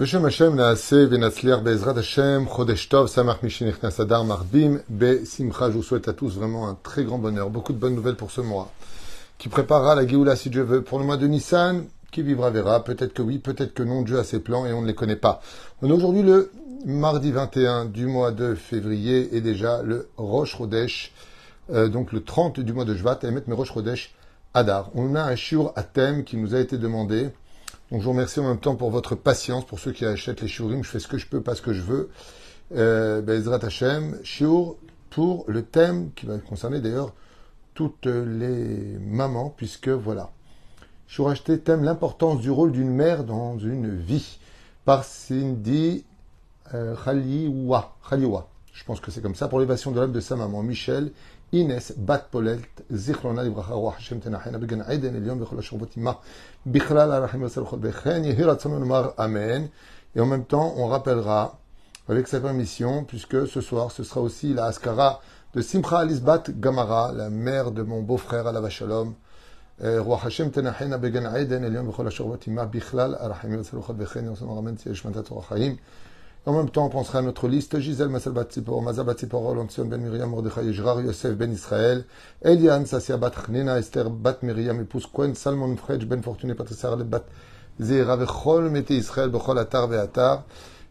Beshem 0.00 0.24
Hashem, 0.24 0.54
Naase, 0.54 1.04
Venatzler, 1.10 1.62
Bezrat 1.62 1.98
Hashem, 1.98 2.46
chodeshtov 2.46 3.06
Samach 3.06 3.42
Mishinech 3.42 3.82
Nasadar, 3.82 4.24
Marbim, 4.24 4.80
Be 4.88 5.26
Je 5.26 5.72
vous 5.72 5.82
souhaite 5.82 6.08
à 6.08 6.14
tous 6.14 6.38
vraiment 6.38 6.70
un 6.70 6.78
très 6.82 7.04
grand 7.04 7.18
bonheur, 7.18 7.50
beaucoup 7.50 7.74
de 7.74 7.78
bonnes 7.78 7.96
nouvelles 7.96 8.16
pour 8.16 8.30
ce 8.30 8.40
mois, 8.40 8.72
qui 9.36 9.50
préparera 9.50 9.94
la 9.94 10.06
Géoula, 10.06 10.36
si 10.36 10.48
Dieu 10.48 10.62
veut, 10.62 10.80
pour 10.80 10.98
le 10.98 11.04
mois 11.04 11.18
de 11.18 11.26
Nissan. 11.26 11.84
Qui 12.12 12.22
vivra 12.22 12.48
verra, 12.48 12.82
peut-être 12.82 13.12
que 13.12 13.20
oui, 13.20 13.40
peut-être 13.40 13.74
que 13.74 13.82
non, 13.82 14.00
Dieu 14.00 14.18
a 14.18 14.24
ses 14.24 14.40
plans 14.40 14.64
et 14.64 14.72
on 14.72 14.80
ne 14.80 14.86
les 14.86 14.94
connaît 14.94 15.16
pas. 15.16 15.42
On 15.82 15.90
est 15.90 15.92
aujourd'hui 15.92 16.22
le 16.22 16.50
mardi 16.86 17.30
21 17.30 17.84
du 17.84 18.06
mois 18.06 18.30
de 18.30 18.54
février 18.54 19.36
et 19.36 19.42
déjà 19.42 19.82
le 19.82 20.08
Rosh 20.16 20.56
Chodesh, 20.56 21.12
euh, 21.74 21.88
donc 21.88 22.12
le 22.12 22.24
30 22.24 22.60
du 22.60 22.72
mois 22.72 22.86
de 22.86 22.94
Jvat, 22.94 23.18
Emet 23.24 23.42
Rosh 23.48 23.74
Chodesh 23.74 24.14
Adar. 24.54 24.90
On 24.94 25.14
a 25.14 25.24
un 25.24 25.36
shiur 25.36 25.74
à 25.76 25.82
thème 25.82 26.24
qui 26.24 26.38
nous 26.38 26.54
a 26.54 26.58
été 26.58 26.78
demandé 26.78 27.28
donc 27.90 28.00
je 28.00 28.04
vous 28.04 28.12
remercie 28.12 28.40
en 28.40 28.48
même 28.48 28.60
temps 28.60 28.76
pour 28.76 28.90
votre 28.90 29.14
patience, 29.14 29.64
pour 29.66 29.78
ceux 29.78 29.92
qui 29.92 30.04
achètent 30.04 30.40
les 30.42 30.48
shiurim. 30.48 30.82
Je 30.84 30.88
fais 30.90 31.00
ce 31.00 31.08
que 31.08 31.18
je 31.18 31.26
peux, 31.26 31.40
pas 31.40 31.54
ce 31.54 31.62
que 31.62 31.72
je 31.72 31.82
veux. 31.82 32.10
Euh, 32.76 33.20
Bezrat 33.20 33.64
Hashem, 33.64 34.18
shiur 34.22 34.76
pour 35.10 35.44
le 35.48 35.62
thème 35.62 36.10
qui 36.14 36.26
va 36.26 36.38
concerner 36.38 36.80
d'ailleurs 36.80 37.12
toutes 37.74 38.06
les 38.06 38.98
mamans, 39.00 39.52
puisque 39.56 39.88
voilà. 39.88 40.30
Shiur 41.08 41.28
acheté 41.28 41.58
thème 41.58 41.82
l'importance 41.82 42.40
du 42.40 42.50
rôle 42.50 42.70
d'une 42.70 42.90
mère 42.90 43.24
dans 43.24 43.58
une 43.58 43.96
vie 43.96 44.38
par 44.84 45.04
Cindy 45.04 46.04
euh, 46.74 46.94
Khaliwa. 47.04 47.96
Khaliwa. 48.08 48.48
Je 48.72 48.84
pense 48.84 49.00
que 49.00 49.10
c'est 49.10 49.20
comme 49.20 49.34
ça 49.34 49.48
pour 49.48 49.58
l'évasion 49.58 49.90
de 49.90 50.00
l'âme 50.00 50.12
de 50.12 50.20
sa 50.20 50.36
maman 50.36 50.62
Michel 50.62 51.12
Inès 51.52 51.92
Bat 51.96 52.30
Polet, 52.30 52.60
Zichrona 52.92 53.42
Libracha 53.42 53.72
Roi 53.72 53.90
Hashem 53.98 54.20
Tenachena 54.20 54.56
Began 54.56 54.84
Aiden 54.88 55.16
Elion 55.16 55.34
Bechol 55.34 55.58
Ashurvot 55.58 55.88
Ima 55.96 56.16
Bichlal 56.64 57.10
Arachim 57.10 57.40
Yosel 57.40 57.64
Chol 57.64 57.80
Bechen 57.80 58.22
Yehi 58.22 58.44
Ratzon 58.44 58.78
Nomar 58.78 59.14
Amen. 59.18 59.68
Et 60.14 60.20
en 60.20 60.26
même 60.26 60.44
temps 60.44 60.74
on 60.76 60.86
rappellera 60.86 61.58
avec 62.08 62.28
sa 62.28 62.38
permission 62.38 63.02
puisque 63.02 63.48
ce 63.48 63.60
soir 63.60 63.90
ce 63.90 64.04
sera 64.04 64.20
aussi 64.20 64.54
la 64.54 64.66
Askara 64.66 65.20
de 65.52 65.60
Simcha 65.60 65.98
Alisbat 65.98 66.44
Gamara 66.50 67.10
la 67.12 67.30
mère 67.30 67.72
de 67.72 67.82
mon 67.82 68.00
beau-frère 68.00 68.46
Alav 68.46 68.68
Shalom. 68.68 69.14
Roi 69.80 70.20
Hashem 70.24 70.52
Tenachena 70.52 70.98
Began 70.98 71.34
Aiden 71.34 71.64
Elion 71.64 71.82
Bechol 71.82 72.06
Ashurvot 72.06 72.38
Ima 72.46 72.66
Bichlal 72.66 73.16
Arachim 73.20 73.54
Yosel 73.54 73.80
Chol 73.80 73.96
Bechen 73.96 74.26
Yoson 74.26 74.46
Ramen 74.46 74.76
Tiesh 74.76 75.02
Mantat 75.02 75.28
Roi 75.28 75.42
Chaim 75.48 75.76
en 76.46 76.52
même 76.54 76.70
temps, 76.70 76.86
on 76.86 76.88
pensera 76.88 77.18
à 77.18 77.22
notre 77.22 77.48
liste 77.48 77.78
Gisèle 77.80 78.08
Masal 78.08 78.32
Batsipor, 78.32 78.80
Mazal 78.80 79.04
Batsipor, 79.04 79.54
Lantion 79.54 79.84
Ben 79.84 80.00
Miriam, 80.00 80.30
Mordechai 80.30 80.64
Yejrar, 80.64 81.00
Yosef 81.02 81.36
Ben 81.36 81.52
Israël, 81.52 82.06
Eliane, 82.42 82.86
Sassia 82.86 83.18
Bat 83.18 83.32
Chnina, 83.46 83.78
Esther 83.78 84.08
Bat 84.08 84.38
Miriam, 84.42 84.80
épouse 84.80 85.06
Cohen, 85.06 85.34
Salmon 85.34 85.76
Fredj, 85.76 86.06
Ben 86.06 86.22
Fortuné, 86.22 86.54
Patricia 86.54 86.96
Bat 86.96 87.24
Zéra, 87.78 88.16
Vechol, 88.16 88.70
Mété 88.70 88.96
Israël, 88.96 89.28
Bechol 89.28 89.58
Atar, 89.58 89.86
Veatar. 89.86 90.44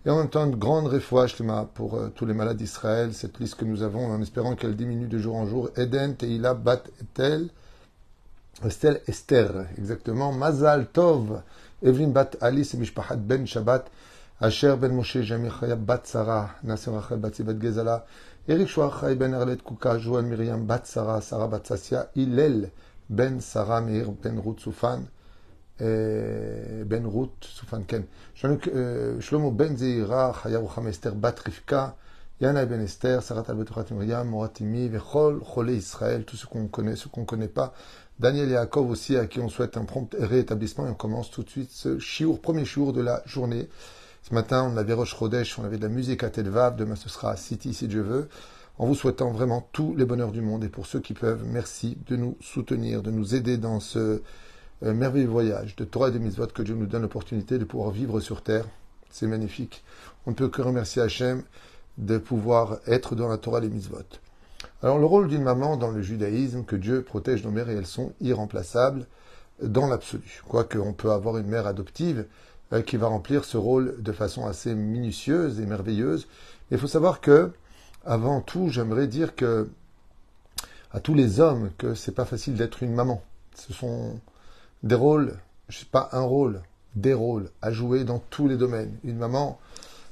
Et 0.05 0.09
en 0.09 0.17
même 0.17 0.30
temps, 0.30 0.45
une 0.45 0.55
grande 0.55 0.88
refouach 0.88 1.36
pour 1.73 1.95
euh, 1.95 2.09
tous 2.16 2.25
les 2.25 2.33
malades 2.33 2.58
d'Israël, 2.58 3.14
cette 3.14 3.39
liste 3.39 3.55
que 3.55 3.66
nous 3.66 3.83
avons, 3.83 4.05
en 4.05 4.22
espérant 4.22 4.55
qu'elle 4.55 4.75
diminue 4.75 5.08
de 5.08 5.17
jour 5.17 5.36
en 5.36 5.45
jour. 5.45 5.70
Eden, 5.75 6.16
Teila, 6.16 6.53
Bat 6.53 6.83
Etel, 7.02 7.50
Estelle, 8.66 9.02
Esther, 9.08 9.66
exactement. 9.77 10.31
Mazal 10.31 10.88
Tov, 10.88 11.42
Evelyn 11.83 12.09
Bat 12.09 12.38
Alice, 12.39 12.75
Mishpahat 12.75 13.17
Ben 13.17 13.45
Shabbat, 13.45 13.86
Asher 14.42 14.78
ben 14.78 14.94
Moshe, 14.94 15.22
Jamir 15.22 15.59
Chayab, 15.59 15.84
Bat 15.84 16.02
Sarah, 16.06 16.52
Nasser 16.64 16.92
Rachel, 16.92 17.18
Bat 17.18 17.42
Bat 17.42 17.59
Gezala, 17.59 18.06
Eric 18.48 18.70
Chouach, 18.70 19.04
ben 19.18 19.34
Arlet 19.34 19.58
Kuka, 19.58 20.00
Joël 20.00 20.23
Miriam, 20.23 20.66
Bat 20.66 20.84
Sarah, 20.86 21.20
Sarah 21.20 21.48
Bat 21.48 21.64
Sassia, 21.66 22.09
Hillel 22.16 22.72
ben 23.10 23.42
Sarah, 23.42 23.82
Meir 23.82 24.12
ben 24.12 24.40
Ruth 24.40 24.62
Soufan, 24.62 25.02
ben 25.80 27.06
Ruth 27.06 27.44
Soufan 27.44 27.84
Ken, 27.84 28.06
Shlomo 28.34 29.52
ben 29.52 29.76
Zeira, 29.76 30.33
Chayab 30.42 30.64
Rucham 30.64 30.88
Esther, 30.88 31.16
Bat 31.16 31.39
Rivka, 31.45 31.98
Yana 32.39 32.66
ben 32.66 32.80
Esther, 32.80 33.21
Sarah 33.21 33.44
Talbetochat 33.44 33.92
Miriam, 33.92 34.26
Moratimi, 34.26 34.88
Vechol, 34.88 35.42
Cholé 35.44 35.76
Israël, 35.76 36.23
tout 36.23 36.38
ce 36.38 36.45
qu'on 36.45 36.67
connaît, 36.67 36.95
ce 36.95 37.10
qu'on 37.10 37.21
ne 37.21 37.26
connaît 37.26 37.50
pas. 37.50 37.73
Daniel 38.20 38.50
Yaakov 38.50 38.89
aussi, 38.89 39.17
à 39.17 39.27
qui 39.27 39.42
on 39.42 39.50
souhaite 39.50 39.76
un 39.76 39.83
prompt 39.83 40.16
rétablissement. 40.17 40.88
Et 40.88 40.89
on 40.92 40.94
commence 40.94 41.30
tout 41.30 41.44
de 41.44 41.50
suite 41.50 41.71
ce 41.71 42.00
chiour, 42.00 42.39
premier 42.39 42.64
jour 42.64 42.94
de 42.94 43.02
la 43.02 43.21
journée. 43.26 43.67
Ce 44.22 44.34
matin, 44.34 44.70
on 44.72 44.78
avait 44.78 44.94
Roche 44.94 45.14
Rodesh, 45.14 45.58
on 45.58 45.64
avait 45.64 45.78
de 45.78 45.84
la 45.84 45.90
musique 45.90 46.24
à 46.24 46.30
Telvav. 46.30 46.76
Demain, 46.76 46.96
ce 46.96 47.10
sera 47.10 47.32
à 47.32 47.36
City, 47.36 47.74
si 47.74 47.88
Dieu 47.88 48.02
veut. 48.02 48.30
En 48.78 48.86
vous 48.86 48.96
souhaitant 48.96 49.32
vraiment 49.32 49.68
tous 49.72 49.96
les 49.96 50.06
bonheurs 50.06 50.32
du 50.32 50.42
monde. 50.42 50.64
Et 50.64 50.70
pour 50.70 50.86
ceux 50.86 51.00
qui 51.00 51.14
peuvent, 51.14 51.44
merci 51.46 51.98
de 52.08 52.16
nous 52.16 52.38
soutenir, 52.42 53.02
de 53.02 53.12
nous 53.12 53.36
aider 53.36 53.58
dans 53.58 53.80
ce 53.80 54.22
euh, 54.84 54.94
merveilleux 54.94 55.28
voyage 55.28 55.76
de 55.76 55.84
Torah 55.84 56.10
et 56.10 56.12
de 56.12 56.20
Mitzvot 56.20 56.48
que 56.48 56.62
Dieu 56.62 56.76
nous 56.76 56.86
donne 56.86 57.02
l'opportunité 57.02 57.58
de 57.58 57.66
pouvoir 57.66 57.92
vivre 57.92 58.20
sur 58.20 58.42
terre. 58.42 58.66
C'est 59.10 59.28
magnifique. 59.28 59.84
On 60.26 60.32
ne 60.32 60.36
peut 60.36 60.50
que 60.50 60.62
remercier 60.62 61.02
Hachem 61.02 61.44
de 61.98 62.18
pouvoir 62.18 62.80
être 62.88 63.16
dans 63.16 63.28
la 63.28 63.38
Torah 63.38 63.60
et 63.60 63.62
les 63.64 63.70
Mitzvot. 63.70 64.20
Alors, 64.82 65.00
le 65.00 65.06
rôle 65.06 65.28
d'une 65.28 65.44
maman 65.44 65.76
dans 65.76 65.92
le 65.92 66.02
judaïsme, 66.02 66.64
que 66.64 66.76
Dieu 66.76 67.02
protège 67.02 67.44
nos 67.44 67.52
mères 67.52 67.70
et 67.70 67.76
elles 67.76 67.86
sont 67.86 68.14
irremplaçables 68.22 69.08
dans 69.62 69.88
l'absolu. 69.88 70.42
Quoique 70.48 70.78
on 70.78 70.94
peut 70.94 71.12
avoir 71.12 71.38
une 71.38 71.48
mère 71.48 71.68
adoptive, 71.68 72.26
qui 72.86 72.98
va 72.98 73.08
remplir 73.08 73.46
ce 73.46 73.58
rôle 73.58 73.96
de 74.02 74.12
façon 74.12 74.46
assez 74.46 74.76
minutieuse 74.76 75.60
et 75.60 75.66
merveilleuse. 75.66 76.28
Il 76.72 76.78
faut 76.78 76.88
savoir 76.88 77.20
que, 77.20 77.52
avant 78.06 78.42
tout, 78.42 78.70
j'aimerais 78.70 79.08
dire 79.08 79.36
que 79.36 79.70
à 80.92 81.00
tous 81.00 81.14
les 81.14 81.40
hommes 81.40 81.72
que 81.78 81.96
c'est 81.96 82.14
pas 82.14 82.26
facile 82.26 82.56
d'être 82.56 82.84
une 82.84 82.94
maman. 82.94 83.24
Ce 83.56 83.74
sont 83.74 84.20
des 84.84 84.96
rôles, 84.96 85.38
je 85.68 85.80
sais 85.80 85.86
pas 85.92 86.10
un 86.12 86.22
rôle, 86.22 86.62
des 86.96 87.14
rôles 87.14 87.50
à 87.62 87.72
jouer 87.72 88.04
dans 88.04 88.20
tous 88.30 88.48
les 88.48 88.58
domaines. 88.58 88.98
Une 89.04 89.18
maman, 89.18 89.60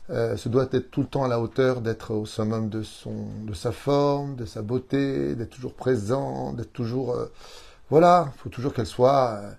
euh, 0.09 0.37
se 0.37 0.47
doit 0.47 0.67
être 0.71 0.89
tout 0.89 1.01
le 1.01 1.07
temps 1.07 1.25
à 1.25 1.27
la 1.27 1.41
hauteur 1.41 1.81
d'être 1.81 2.13
au 2.13 2.25
summum 2.25 2.69
de 2.69 2.81
son, 2.81 3.27
de 3.45 3.53
sa 3.53 3.73
forme, 3.73 4.35
de 4.37 4.45
sa 4.45 4.61
beauté, 4.61 5.35
d'être 5.35 5.49
toujours 5.49 5.73
présent, 5.73 6.53
d'être 6.53 6.71
toujours, 6.71 7.11
euh, 7.11 7.25
voilà, 7.89 8.31
il 8.33 8.39
faut 8.39 8.49
toujours 8.49 8.73
qu'elle 8.73 8.85
soit 8.85 9.31
euh, 9.33 9.51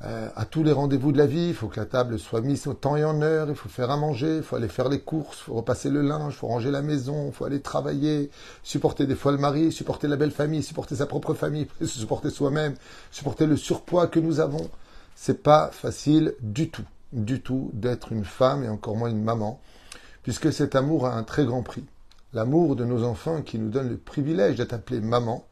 à 0.00 0.44
tous 0.44 0.62
les 0.62 0.70
rendez-vous 0.70 1.10
de 1.10 1.18
la 1.18 1.26
vie, 1.26 1.48
il 1.48 1.54
faut 1.54 1.66
que 1.66 1.80
la 1.80 1.86
table 1.86 2.20
soit 2.20 2.40
mise 2.40 2.68
au 2.68 2.74
temps 2.74 2.96
et 2.96 3.04
en 3.04 3.20
heure, 3.20 3.48
il 3.48 3.56
faut 3.56 3.68
faire 3.68 3.90
à 3.90 3.96
manger, 3.96 4.36
il 4.36 4.42
faut 4.44 4.54
aller 4.54 4.68
faire 4.68 4.88
les 4.88 5.00
courses, 5.00 5.38
il 5.40 5.44
faut 5.46 5.54
repasser 5.54 5.90
le 5.90 6.02
linge, 6.02 6.34
il 6.34 6.36
faut 6.36 6.46
ranger 6.46 6.70
la 6.70 6.82
maison, 6.82 7.26
il 7.26 7.32
faut 7.32 7.44
aller 7.44 7.60
travailler, 7.60 8.30
supporter 8.62 9.08
des 9.08 9.16
fois 9.16 9.32
le 9.32 9.38
mari, 9.38 9.72
supporter 9.72 10.06
la 10.06 10.14
belle 10.14 10.30
famille, 10.30 10.62
supporter 10.62 10.94
sa 10.94 11.06
propre 11.06 11.34
famille, 11.34 11.66
supporter 11.84 12.30
soi-même, 12.30 12.74
supporter 13.10 13.46
le 13.46 13.56
surpoids 13.56 14.06
que 14.06 14.20
nous 14.20 14.38
avons. 14.38 14.70
C'est 15.16 15.42
pas 15.42 15.70
facile 15.72 16.34
du 16.42 16.70
tout, 16.70 16.84
du 17.12 17.40
tout 17.40 17.72
d'être 17.72 18.12
une 18.12 18.24
femme 18.24 18.62
et 18.62 18.68
encore 18.68 18.96
moins 18.96 19.10
une 19.10 19.24
maman, 19.24 19.60
puisque 20.22 20.52
cet 20.52 20.76
amour 20.76 21.06
a 21.06 21.14
un 21.14 21.24
très 21.24 21.44
grand 21.44 21.64
prix. 21.64 21.84
L'amour 22.34 22.76
de 22.76 22.84
nos 22.84 23.02
enfants 23.02 23.42
qui 23.42 23.58
nous 23.58 23.70
donne 23.70 23.88
le 23.88 23.96
privilège 23.96 24.58
d'être 24.58 24.74
appelés 24.74 25.00
maman 25.00 25.44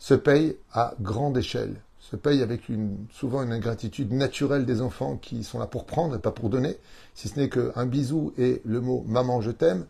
se 0.00 0.14
paye 0.14 0.56
à 0.72 0.94
grande 1.00 1.38
échelle 1.38 1.76
se 2.10 2.16
paye 2.16 2.42
avec 2.42 2.68
une, 2.68 3.06
souvent 3.10 3.42
une 3.42 3.52
ingratitude 3.52 4.12
naturelle 4.12 4.66
des 4.66 4.82
enfants 4.82 5.16
qui 5.16 5.42
sont 5.42 5.58
là 5.58 5.66
pour 5.66 5.86
prendre 5.86 6.14
et 6.14 6.18
pas 6.18 6.32
pour 6.32 6.50
donner, 6.50 6.76
si 7.14 7.28
ce 7.28 7.40
n'est 7.40 7.48
qu'un 7.48 7.86
bisou 7.86 8.34
et 8.36 8.60
le 8.66 8.82
mot 8.82 9.04
maman 9.08 9.40
je 9.40 9.50
t'aime. 9.50 9.86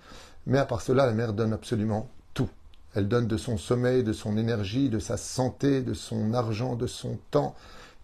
Mais 0.46 0.58
à 0.58 0.64
part 0.64 0.80
cela, 0.80 1.06
la 1.06 1.12
mère 1.12 1.32
donne 1.32 1.52
absolument 1.52 2.08
tout. 2.32 2.48
Elle 2.94 3.08
donne 3.08 3.26
de 3.26 3.36
son 3.36 3.56
sommeil, 3.56 4.04
de 4.04 4.12
son 4.12 4.36
énergie, 4.36 4.90
de 4.90 5.00
sa 5.00 5.16
santé, 5.16 5.82
de 5.82 5.92
son 5.92 6.34
argent, 6.34 6.76
de 6.76 6.86
son 6.86 7.18
temps. 7.32 7.56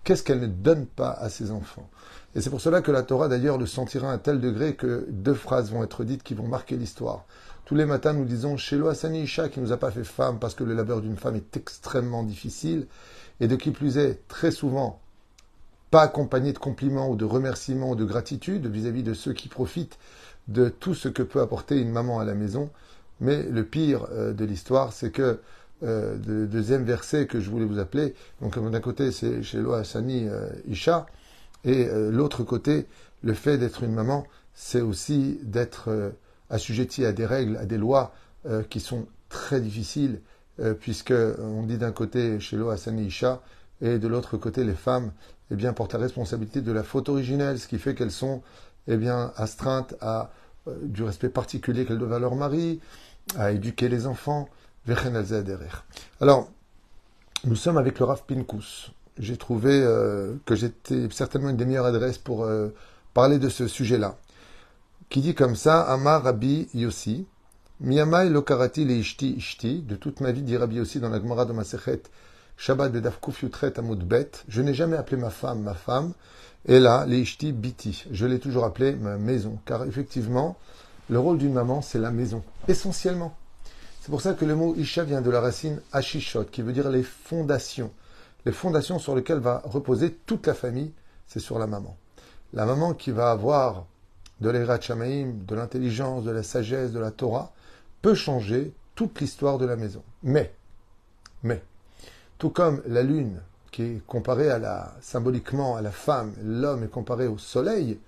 Qu'est-ce 0.03 0.25
qu'elle 0.25 0.41
ne 0.41 0.47
donne 0.49 0.87
pas 0.87 1.13
à 1.13 1.29
ses 1.29 1.53
enfants? 1.53 1.89
Et 2.35 2.41
c'est 2.41 2.51
pour 2.51 2.61
cela 2.61 2.81
que 2.81 2.91
la 2.91 3.05
Torah 3.05 3.29
d'ailleurs 3.29 3.59
le 3.59 3.67
sentira 3.67 4.11
à 4.11 4.15
un 4.15 4.19
tel 4.19 4.41
degré 4.41 4.75
que 4.75 5.07
deux 5.11 5.35
phrases 5.35 5.71
vont 5.71 5.85
être 5.85 6.03
dites 6.03 6.25
qui 6.25 6.35
vont 6.35 6.49
marquer 6.49 6.77
l'histoire. 6.77 7.27
Tous 7.65 7.77
les 7.77 7.87
matins, 7.87 8.13
nous 8.13 8.25
disons 8.25 8.57
Shelo 8.57 8.89
Asani 8.89 9.23
Isha 9.23 9.49
qui 9.49 9.61
nous 9.61 9.71
a 9.71 9.77
pas 9.77 9.93
fait 9.93 10.03
femme 10.03 10.41
parce 10.41 10.57
que 10.57 10.65
le 10.65 10.75
labeur 10.75 11.01
d'une 11.01 11.17
femme 11.17 11.37
est 11.37 11.57
extrêmement 11.57 12.25
difficile 12.25 12.89
et 13.41 13.49
de 13.49 13.57
qui 13.57 13.71
plus 13.71 13.99
est, 13.99 14.27
très 14.29 14.51
souvent, 14.51 15.01
pas 15.91 16.03
accompagné 16.03 16.53
de 16.53 16.59
compliments 16.59 17.09
ou 17.11 17.17
de 17.17 17.25
remerciements 17.25 17.91
ou 17.91 17.97
de 17.97 18.05
gratitude 18.05 18.67
vis-à-vis 18.67 19.03
de 19.03 19.15
ceux 19.15 19.33
qui 19.33 19.49
profitent 19.49 19.99
de 20.49 20.69
tout 20.69 20.95
ce 20.95 21.09
que 21.09 21.23
peut 21.23 21.41
apporter 21.41 21.81
une 21.81 21.91
maman 21.91 22.21
à 22.21 22.25
la 22.25 22.35
maison. 22.35 22.71
Mais 23.21 23.43
le 23.43 23.65
pire 23.65 24.07
euh, 24.13 24.33
de 24.33 24.45
l'histoire, 24.45 24.93
c'est 24.93 25.11
que 25.11 25.41
euh, 25.83 26.17
le 26.27 26.47
deuxième 26.47 26.85
verset 26.85 27.27
que 27.27 27.41
je 27.41 27.51
voulais 27.51 27.65
vous 27.65 27.79
appeler, 27.79 28.15
donc 28.41 28.59
d'un 28.59 28.81
côté 28.81 29.13
c'est 29.13 29.43
chez 29.43 29.59
Loa 29.59 29.85
Sani 29.85 30.29
euh, 30.29 30.49
Isha, 30.69 31.07
et 31.65 31.91
l'autre 32.11 32.43
côté, 32.43 32.87
le 33.23 33.35
fait 33.35 33.59
d'être 33.59 33.83
une 33.83 33.93
maman, 33.93 34.27
c'est 34.55 34.81
aussi 34.81 35.39
d'être 35.43 35.91
assujetti 36.49 37.05
à 37.05 37.13
des 37.13 37.27
règles, 37.27 37.59
à 37.59 37.67
des 37.67 37.77
lois 37.77 38.15
qui 38.71 38.81
sont 38.81 39.07
très 39.29 39.61
difficiles 39.61 40.23
euh, 40.61 40.75
puisque 40.75 41.13
on 41.39 41.63
dit 41.63 41.79
d'un 41.79 41.93
côté 41.93 42.39
chez 42.41 42.59
Hassan 42.59 42.99
Isha, 42.99 43.41
et 43.81 43.99
de 43.99 44.09
l'autre 44.09 44.37
côté 44.37 44.63
les 44.65 44.75
femmes 44.75 45.13
eh 45.51 45.57
bien, 45.57 45.73
portent 45.73 45.95
la 45.95 46.01
responsabilité 46.01 46.61
de 46.61 46.71
la 46.71 46.83
faute 46.83 47.09
originelle, 47.09 47.59
ce 47.59 47.67
qui 47.67 47.79
fait 47.79 47.95
qu'elles 47.95 48.11
sont 48.11 48.43
eh 48.89 48.97
bien, 48.97 49.33
astreintes 49.37 49.95
à 50.01 50.31
euh, 50.69 50.75
du 50.83 51.03
respect 51.03 51.31
particulier 51.31 51.87
qu'elles 51.87 51.99
doivent 51.99 52.13
à 52.13 52.19
leur 52.19 52.35
mari, 52.35 52.81
à 53.37 53.53
éduquer 53.53 53.89
les 53.89 54.07
enfants. 54.07 54.49
Alors, 56.21 56.51
nous 57.45 57.57
sommes 57.57 57.79
avec 57.79 57.99
le 57.99 58.05
Rav 58.05 58.25
Pinkus. 58.27 58.93
J'ai 59.19 59.37
trouvé 59.37 59.71
euh, 59.73 60.35
que 60.47 60.55
j'étais 60.55 61.09
certainement 61.11 61.51
une 61.51 61.57
des 61.57 61.67
meilleures 61.67 61.87
adresses 61.87 62.19
pour 62.19 62.49
parler 63.15 63.39
de 63.39 63.49
ce 63.49 63.69
sujet-là. 63.69 64.17
qui 65.11 65.21
dit 65.21 65.35
comme 65.35 65.55
ça, 65.55 65.83
Amar 65.83 66.25
Yossi, 66.75 67.27
Miyamai 67.83 68.29
lokarati 68.29 68.85
le 68.85 68.99
ishti 68.99 69.31
ishti, 69.39 69.81
de 69.81 69.97
toute 69.97 70.21
ma 70.21 70.33
vie, 70.33 70.43
dit 70.43 70.53
Yossi 70.53 71.01
dans 71.01 71.09
la 71.09 71.19
Gemara 71.19 71.47
de 71.47 71.55
Masechet, 71.55 72.03
Shabbat 72.59 72.93
bedaf 72.93 73.19
kufyutret 73.21 73.79
amud 73.79 74.05
bet, 74.05 74.45
je 74.49 74.61
n'ai 74.61 74.75
jamais 74.75 74.99
appelé 74.99 75.17
ma 75.17 75.31
femme 75.31 75.63
ma 75.63 75.73
femme, 75.73 76.13
et 76.67 76.79
là, 76.79 77.07
les 77.07 77.21
ishti 77.21 77.53
biti, 77.53 78.05
je 78.13 78.27
l'ai 78.27 78.39
toujours 78.39 78.65
appelé 78.65 78.93
ma 78.93 79.17
maison, 79.17 79.59
car 79.65 79.85
effectivement, 79.85 80.59
le 81.09 81.19
rôle 81.19 81.39
d'une 81.39 81.55
maman, 81.55 81.81
c'est 81.81 81.99
la 81.99 82.11
maison, 82.11 82.43
essentiellement. 82.69 83.35
C'est 84.03 84.11
pour 84.11 84.21
ça 84.21 84.35
que 84.35 84.45
le 84.45 84.55
mot 84.55 84.75
Isha 84.77 85.05
vient 85.05 85.23
de 85.23 85.31
la 85.31 85.41
racine 85.41 85.81
Ashishot, 85.93 86.45
qui 86.45 86.61
veut 86.61 86.75
dire 86.75 86.91
les 86.91 87.03
fondations. 87.03 87.93
Les 88.45 88.53
fondations 88.53 88.99
sur 88.99 89.15
lesquelles 89.15 89.39
va 89.39 89.63
reposer 89.65 90.13
toute 90.27 90.47
la 90.47 90.55
famille, 90.55 90.93
c'est 91.27 91.41
sur 91.41 91.59
la 91.59 91.67
maman. 91.67 91.97
La 92.53 92.67
maman 92.67 92.93
qui 92.93 93.11
va 93.11 93.31
avoir 93.31 93.87
de 94.43 94.51
l'Erat 94.51 94.79
de 94.79 95.55
l'intelligence, 95.55 96.25
de 96.25 96.31
la 96.31 96.43
sagesse, 96.43 96.93
de 96.93 96.99
la 96.99 97.11
Torah, 97.11 97.53
peut 98.03 98.15
changer 98.15 98.73
toute 98.95 99.21
l'histoire 99.21 99.59
de 99.59 99.67
la 99.67 99.77
maison. 99.77 100.03
Mais, 100.23 100.53
mais, 101.43 101.63
tout 102.39 102.51
comme 102.51 102.83
la 102.87 103.03
lune, 103.03 103.41
qui 103.71 103.83
est 103.83 104.07
comparée 104.07 104.51
à 104.51 104.59
la, 104.59 104.95
symboliquement 105.01 105.77
à 105.77 105.83
la 105.83 105.91
femme, 105.91 106.35
l'homme 106.43 106.85
est 106.85 106.91
comparé 106.91 107.27
au 107.27 107.39
soleil, 107.39 107.99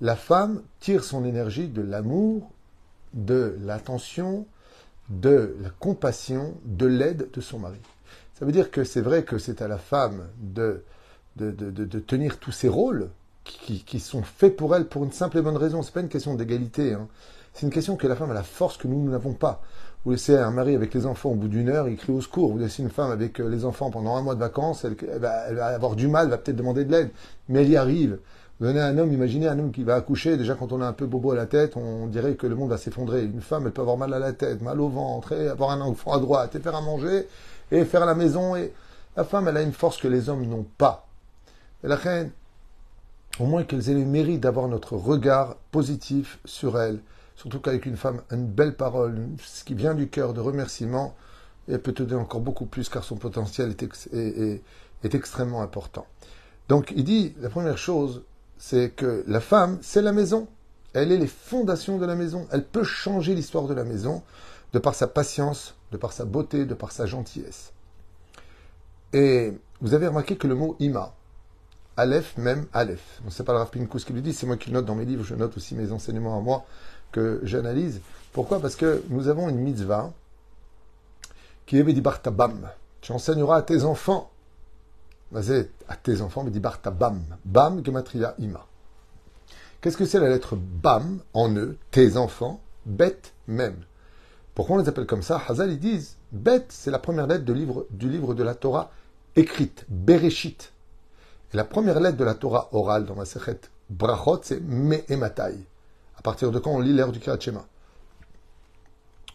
la 0.00 0.16
femme 0.16 0.62
tire 0.80 1.02
son 1.02 1.24
énergie 1.24 1.68
de 1.68 1.82
l'amour, 1.82 2.50
de 3.14 3.56
l'attention, 3.62 4.46
de 5.08 5.56
la 5.62 5.70
compassion, 5.70 6.54
de 6.64 6.86
l'aide 6.86 7.30
de 7.32 7.40
son 7.40 7.58
mari. 7.58 7.80
Ça 8.38 8.44
veut 8.44 8.52
dire 8.52 8.70
que 8.70 8.84
c'est 8.84 9.00
vrai 9.00 9.24
que 9.24 9.38
c'est 9.38 9.62
à 9.62 9.68
la 9.68 9.78
femme 9.78 10.28
de, 10.38 10.84
de, 11.36 11.50
de, 11.50 11.98
tenir 11.98 12.38
tous 12.38 12.52
ces 12.52 12.68
rôles 12.68 13.08
qui, 13.42 13.82
qui, 13.82 13.98
sont 13.98 14.22
faits 14.22 14.56
pour 14.56 14.76
elle 14.76 14.86
pour 14.86 15.04
une 15.04 15.12
simple 15.12 15.38
et 15.38 15.42
bonne 15.42 15.56
raison. 15.56 15.82
C'est 15.82 15.94
pas 15.94 16.00
une 16.00 16.08
question 16.08 16.34
d'égalité. 16.34 16.92
Hein. 16.92 17.08
C'est 17.58 17.66
une 17.66 17.72
question 17.72 17.96
que 17.96 18.06
la 18.06 18.14
femme 18.14 18.30
a 18.30 18.34
la 18.34 18.44
force 18.44 18.76
que 18.76 18.86
nous, 18.86 19.10
n'avons 19.10 19.32
pas. 19.32 19.60
Vous 20.04 20.12
laissez 20.12 20.36
un 20.36 20.52
mari 20.52 20.76
avec 20.76 20.94
les 20.94 21.06
enfants 21.06 21.30
au 21.30 21.34
bout 21.34 21.48
d'une 21.48 21.68
heure, 21.68 21.88
il 21.88 21.96
crie 21.96 22.12
au 22.12 22.20
secours. 22.20 22.52
Vous 22.52 22.58
laissez 22.58 22.84
une 22.84 22.88
femme 22.88 23.10
avec 23.10 23.40
euh, 23.40 23.48
les 23.48 23.64
enfants 23.64 23.90
pendant 23.90 24.14
un 24.14 24.22
mois 24.22 24.36
de 24.36 24.38
vacances, 24.38 24.84
elle, 24.84 24.94
va, 25.18 25.48
elle 25.48 25.56
va, 25.56 25.66
avoir 25.66 25.96
du 25.96 26.06
mal, 26.06 26.26
elle 26.26 26.30
va 26.30 26.38
peut-être 26.38 26.56
demander 26.56 26.84
de 26.84 26.92
l'aide, 26.92 27.10
mais 27.48 27.62
elle 27.62 27.70
y 27.70 27.76
arrive. 27.76 28.20
Vous 28.60 28.66
donnez 28.66 28.80
un 28.80 28.96
homme, 28.96 29.12
imaginez 29.12 29.48
un 29.48 29.58
homme 29.58 29.72
qui 29.72 29.82
va 29.82 29.96
accoucher, 29.96 30.36
déjà 30.36 30.54
quand 30.54 30.70
on 30.70 30.80
a 30.80 30.86
un 30.86 30.92
peu 30.92 31.06
bobo 31.06 31.32
à 31.32 31.34
la 31.34 31.46
tête, 31.46 31.76
on 31.76 32.06
dirait 32.06 32.36
que 32.36 32.46
le 32.46 32.54
monde 32.54 32.70
va 32.70 32.78
s'effondrer. 32.78 33.24
Une 33.24 33.40
femme, 33.40 33.66
elle 33.66 33.72
peut 33.72 33.82
avoir 33.82 33.96
mal 33.96 34.14
à 34.14 34.20
la 34.20 34.32
tête, 34.32 34.62
mal 34.62 34.80
au 34.80 34.88
ventre, 34.88 35.32
et 35.32 35.48
avoir 35.48 35.70
un 35.70 35.80
enfant 35.80 36.12
à 36.12 36.20
droite, 36.20 36.54
et 36.54 36.60
faire 36.60 36.76
à 36.76 36.80
manger, 36.80 37.26
et 37.72 37.84
faire 37.84 38.06
la 38.06 38.14
maison. 38.14 38.54
Et 38.54 38.72
la 39.16 39.24
femme, 39.24 39.48
elle 39.48 39.56
a 39.56 39.62
une 39.62 39.72
force 39.72 39.96
que 39.96 40.06
les 40.06 40.28
hommes 40.28 40.46
n'ont 40.46 40.66
pas. 40.78 41.08
Et 41.82 41.88
la 41.88 41.96
reine, 41.96 42.30
au 43.40 43.46
moins 43.46 43.64
qu'elles 43.64 43.90
aient 43.90 43.94
le 43.94 44.04
mérite 44.04 44.42
d'avoir 44.42 44.68
notre 44.68 44.94
regard 44.96 45.56
positif 45.72 46.38
sur 46.44 46.80
elle. 46.80 47.00
Surtout 47.38 47.60
qu'avec 47.60 47.86
une 47.86 47.96
femme, 47.96 48.20
une 48.32 48.48
belle 48.48 48.74
parole, 48.74 49.28
ce 49.40 49.62
qui 49.62 49.74
vient 49.74 49.94
du 49.94 50.08
cœur 50.08 50.34
de 50.34 50.40
remerciement, 50.40 51.14
elle 51.68 51.80
peut 51.80 51.92
te 51.92 52.02
donner 52.02 52.20
encore 52.20 52.40
beaucoup 52.40 52.66
plus 52.66 52.88
car 52.88 53.04
son 53.04 53.14
potentiel 53.14 53.76
est, 54.12 55.14
extrêmement 55.14 55.62
important. 55.62 56.04
Donc 56.68 56.92
il 56.96 57.04
dit, 57.04 57.36
la 57.40 57.48
première 57.48 57.78
chose, 57.78 58.24
c'est 58.56 58.90
que 58.90 59.22
la 59.28 59.38
femme, 59.38 59.78
c'est 59.82 60.02
la 60.02 60.10
maison. 60.10 60.48
Elle 60.94 61.12
est 61.12 61.16
les 61.16 61.28
fondations 61.28 61.96
de 61.96 62.06
la 62.06 62.16
maison. 62.16 62.48
Elle 62.50 62.64
peut 62.64 62.82
changer 62.82 63.36
l'histoire 63.36 63.68
de 63.68 63.74
la 63.74 63.84
maison 63.84 64.24
de 64.72 64.80
par 64.80 64.96
sa 64.96 65.06
patience, 65.06 65.76
de 65.92 65.96
par 65.96 66.12
sa 66.12 66.24
beauté, 66.24 66.66
de 66.66 66.74
par 66.74 66.90
sa 66.90 67.06
gentillesse. 67.06 67.72
Et 69.12 69.52
vous 69.80 69.94
avez 69.94 70.08
remarqué 70.08 70.36
que 70.36 70.48
le 70.48 70.56
mot 70.56 70.74
ima, 70.80 71.14
Aleph, 71.96 72.36
même 72.36 72.66
Aleph. 72.72 73.20
Ce 73.28 73.40
n'est 73.40 73.46
pas 73.46 73.52
le 73.52 73.58
Rav 73.58 73.70
Pinkus 73.70 74.04
qui 74.04 74.12
le 74.12 74.22
dit, 74.22 74.32
c'est 74.32 74.46
moi 74.46 74.56
qui 74.56 74.70
le 74.70 74.74
note 74.74 74.86
dans 74.86 74.96
mes 74.96 75.04
livres, 75.04 75.22
je 75.22 75.36
note 75.36 75.56
aussi 75.56 75.76
mes 75.76 75.92
enseignements 75.92 76.36
à 76.36 76.40
moi 76.40 76.64
que 77.12 77.40
j'analyse. 77.42 78.00
Pourquoi? 78.32 78.60
Parce 78.60 78.76
que 78.76 79.02
nous 79.08 79.28
avons 79.28 79.48
une 79.48 79.58
mitzvah 79.58 80.12
qui 81.66 81.78
est 81.78 82.30
Bam. 82.30 82.68
Tu 83.00 83.12
enseigneras 83.12 83.56
à 83.58 83.62
tes 83.62 83.84
enfants 83.84 84.30
Vas-y, 85.30 85.68
à 85.88 85.96
tes 85.96 86.22
enfants, 86.22 86.44
Barta 86.44 86.90
Bam. 86.90 87.22
Gematria 87.84 88.34
Ima. 88.38 88.66
Qu'est-ce 89.80 89.96
que 89.96 90.06
c'est 90.06 90.20
la 90.20 90.28
lettre 90.28 90.56
Bam 90.56 91.20
en 91.34 91.54
eux, 91.54 91.76
tes 91.90 92.16
enfants? 92.16 92.60
Bet 92.86 93.20
même. 93.46 93.76
Pourquoi 94.54 94.76
on 94.76 94.78
les 94.80 94.88
appelle 94.88 95.06
comme 95.06 95.22
ça? 95.22 95.40
Hazal, 95.46 95.72
ils 95.72 95.78
disent 95.78 96.16
Bet, 96.32 96.64
c'est 96.70 96.90
la 96.90 96.98
première 96.98 97.26
lettre 97.26 97.44
livre, 97.52 97.86
du 97.90 98.08
livre 98.08 98.34
de 98.34 98.42
la 98.42 98.54
Torah 98.54 98.90
écrite, 99.36 99.84
Bereshit. 99.88 100.72
Et 101.52 101.56
la 101.56 101.64
première 101.64 102.00
lettre 102.00 102.16
de 102.16 102.24
la 102.24 102.34
Torah 102.34 102.68
orale 102.72 103.06
dans 103.06 103.14
ma 103.14 103.24
Sechet 103.24 103.60
Brachot, 103.88 104.40
c'est 104.42 104.60
Me'ematai. 104.60 105.54
À 106.18 106.22
partir 106.22 106.50
de 106.50 106.58
quand 106.58 106.72
on 106.72 106.80
lit 106.80 106.92
l'air 106.92 107.12
du 107.12 107.20
Kirat 107.20 107.38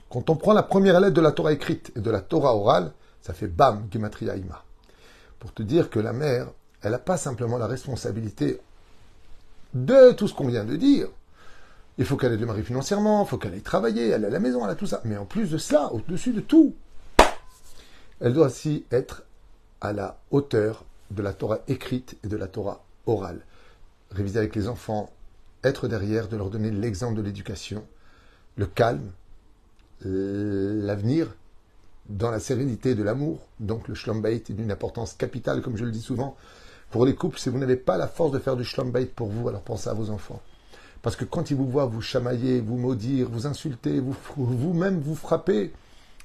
Quand 0.10 0.30
on 0.30 0.36
prend 0.36 0.54
la 0.54 0.64
première 0.64 1.00
lettre 1.00 1.14
de 1.14 1.22
la 1.22 1.32
Torah 1.32 1.54
écrite 1.54 1.92
et 1.96 2.02
de 2.02 2.12
la 2.12 2.22
Torah 2.22 2.56
orale, 2.56 2.92
ça 3.22 3.34
fait 3.34 3.48
Bam, 3.48 3.88
Gematria 3.92 4.36
pour 5.40 5.54
te 5.54 5.62
dire 5.62 5.90
que 5.90 6.00
la 6.00 6.14
mère, 6.14 6.48
elle 6.82 6.92
n'a 6.92 7.00
pas 7.00 7.18
simplement 7.18 7.58
la 7.58 7.68
responsabilité 7.68 8.62
de 9.74 10.12
tout 10.12 10.30
ce 10.30 10.34
qu'on 10.34 10.48
vient 10.48 10.64
de 10.64 10.78
dire. 10.78 11.10
Il 11.98 12.06
faut 12.06 12.16
qu'elle 12.16 12.32
ait 12.32 12.38
de 12.38 12.46
mari 12.46 12.64
financièrement, 12.64 13.26
il 13.26 13.28
faut 13.28 13.38
qu'elle 13.38 13.54
aille 13.54 13.62
travailler, 13.62 14.08
elle 14.08 14.24
a 14.24 14.30
la 14.30 14.40
maison, 14.40 14.64
elle 14.64 14.72
a 14.72 14.76
tout 14.76 14.88
ça. 14.88 15.02
Mais 15.04 15.18
en 15.18 15.26
plus 15.26 15.52
de 15.52 15.58
cela, 15.58 15.92
au-dessus 15.92 16.32
de 16.32 16.40
tout, 16.40 16.76
elle 18.22 18.34
doit 18.34 18.48
aussi 18.48 18.86
être 18.92 19.24
à 19.82 19.92
la 19.92 20.18
hauteur 20.32 20.86
de 21.12 21.22
la 21.22 21.34
Torah 21.34 21.60
écrite 21.68 22.18
et 22.24 22.28
de 22.28 22.38
la 22.38 22.48
Torah 22.48 22.84
orale. 23.06 23.42
Réviser 24.12 24.40
avec 24.40 24.56
les 24.56 24.70
enfants, 24.70 25.12
être 25.64 25.88
derrière, 25.88 26.28
de 26.28 26.38
leur 26.38 26.50
donner 26.50 26.72
l'exemple 26.72 27.16
de 27.16 27.22
l'éducation, 27.22 27.86
le 28.58 28.66
calme, 28.66 29.12
l'avenir, 30.02 31.28
dans 32.10 32.32
la 32.32 32.40
sérénité 32.40 32.96
de 32.96 33.04
l'amour. 33.04 33.40
Donc 33.60 33.88
le 33.88 33.96
shlombait 33.96 34.36
est 34.36 34.52
d'une 34.52 34.72
importance 34.72 35.14
capitale, 35.14 35.62
comme 35.62 35.78
je 35.78 35.86
le 35.86 35.92
dis 35.92 36.02
souvent, 36.02 36.36
pour 36.92 37.06
les 37.06 37.16
couples. 37.16 37.40
Si 37.40 37.50
vous 37.50 37.58
n'avez 37.58 37.78
pas 37.78 37.98
la 37.98 38.08
force 38.08 38.32
de 38.32 38.40
faire 38.40 38.56
du 38.56 38.64
shlombait 38.64 39.06
pour 39.06 39.28
vous, 39.28 39.48
alors 39.48 39.62
pensez 39.62 39.90
à 39.90 39.94
vos 39.94 40.10
enfants. 40.10 40.42
Parce 41.02 41.16
que 41.16 41.26
quand 41.26 41.52
ils 41.52 41.58
vous 41.58 41.68
voient 41.68 41.86
vous 41.86 42.02
chamailler, 42.02 42.62
vous 42.62 42.78
maudire, 42.78 43.30
vous 43.30 43.46
insulter, 43.46 44.00
vous, 44.00 44.16
vous-même 44.38 45.00
vous 45.00 45.16
frapper, 45.16 45.74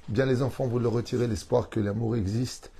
eh 0.09 0.11
bien 0.11 0.25
les 0.25 0.41
enfants 0.41 0.67
vous 0.67 0.79
leur 0.79 0.93
retirez 0.93 1.27
l'espoir 1.27 1.69
que 1.69 1.79
l'amour 1.79 2.15
existe 2.15 2.71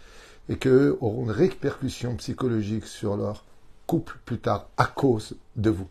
et 0.48 0.58
qu'eux 0.58 0.98
auront 1.02 1.26
une 1.26 1.32
répercussion 1.32 2.16
psychologique 2.16 2.86
sur 2.86 3.18
leur 3.18 3.44
couple 3.86 4.18
plus 4.26 4.40
tard 4.40 4.70
à 4.78 4.86
cause 4.86 5.36
de 5.56 5.70
vous. 5.70 5.88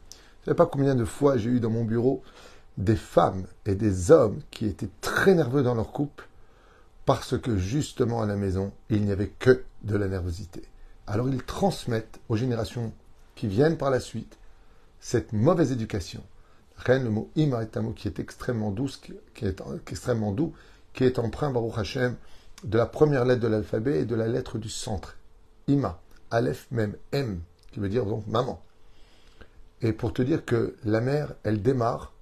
Savez 0.48 0.56
pas 0.56 0.64
combien 0.64 0.94
de 0.94 1.04
fois 1.04 1.36
j'ai 1.36 1.50
eu 1.50 1.60
dans 1.60 1.68
mon 1.68 1.84
bureau 1.84 2.22
des 2.78 2.96
femmes 2.96 3.44
et 3.66 3.74
des 3.74 4.10
hommes 4.10 4.40
qui 4.50 4.64
étaient 4.64 4.88
très 5.02 5.34
nerveux 5.34 5.62
dans 5.62 5.74
leur 5.74 5.92
couple 5.92 6.26
parce 7.04 7.36
que 7.36 7.58
justement 7.58 8.22
à 8.22 8.26
la 8.26 8.36
maison, 8.36 8.72
il 8.88 9.04
n'y 9.04 9.12
avait 9.12 9.28
que 9.28 9.62
de 9.82 9.94
la 9.94 10.08
nervosité. 10.08 10.62
Alors 11.06 11.28
ils 11.28 11.42
transmettent 11.42 12.18
aux 12.30 12.36
générations 12.36 12.94
qui 13.34 13.46
viennent 13.46 13.76
par 13.76 13.90
la 13.90 14.00
suite 14.00 14.38
cette 15.00 15.34
mauvaise 15.34 15.70
éducation. 15.70 16.22
Rien 16.78 17.00
le 17.00 17.10
mot 17.10 17.28
ima 17.36 17.60
est 17.60 17.76
un 17.76 17.82
mot 17.82 17.92
qui 17.92 18.08
est 18.08 18.18
extrêmement 18.18 18.70
doux, 18.70 18.88
qui 19.34 19.44
est 19.44 19.62
extrêmement 19.86 20.32
doux, 20.32 20.54
qui 20.94 21.04
est 21.04 21.18
emprunt, 21.18 21.50
Baruch 21.50 21.76
Hashem, 21.76 22.16
de 22.64 22.78
la 22.78 22.86
première 22.86 23.26
lettre 23.26 23.42
de 23.42 23.48
l'alphabet 23.48 24.00
et 24.00 24.06
de 24.06 24.14
la 24.14 24.28
lettre 24.28 24.56
du 24.56 24.70
centre. 24.70 25.18
Ima, 25.66 26.00
Aleph 26.30 26.68
même, 26.70 26.94
M, 27.12 27.42
qui 27.70 27.80
veut 27.80 27.90
dire 27.90 28.06
donc 28.06 28.26
maman. 28.26 28.62
Et 29.82 29.92
pour 29.92 30.12
te 30.12 30.22
dire 30.22 30.44
que 30.44 30.74
la 30.84 31.00
mère, 31.00 31.34
elle 31.44 31.62
démarre, 31.62 32.12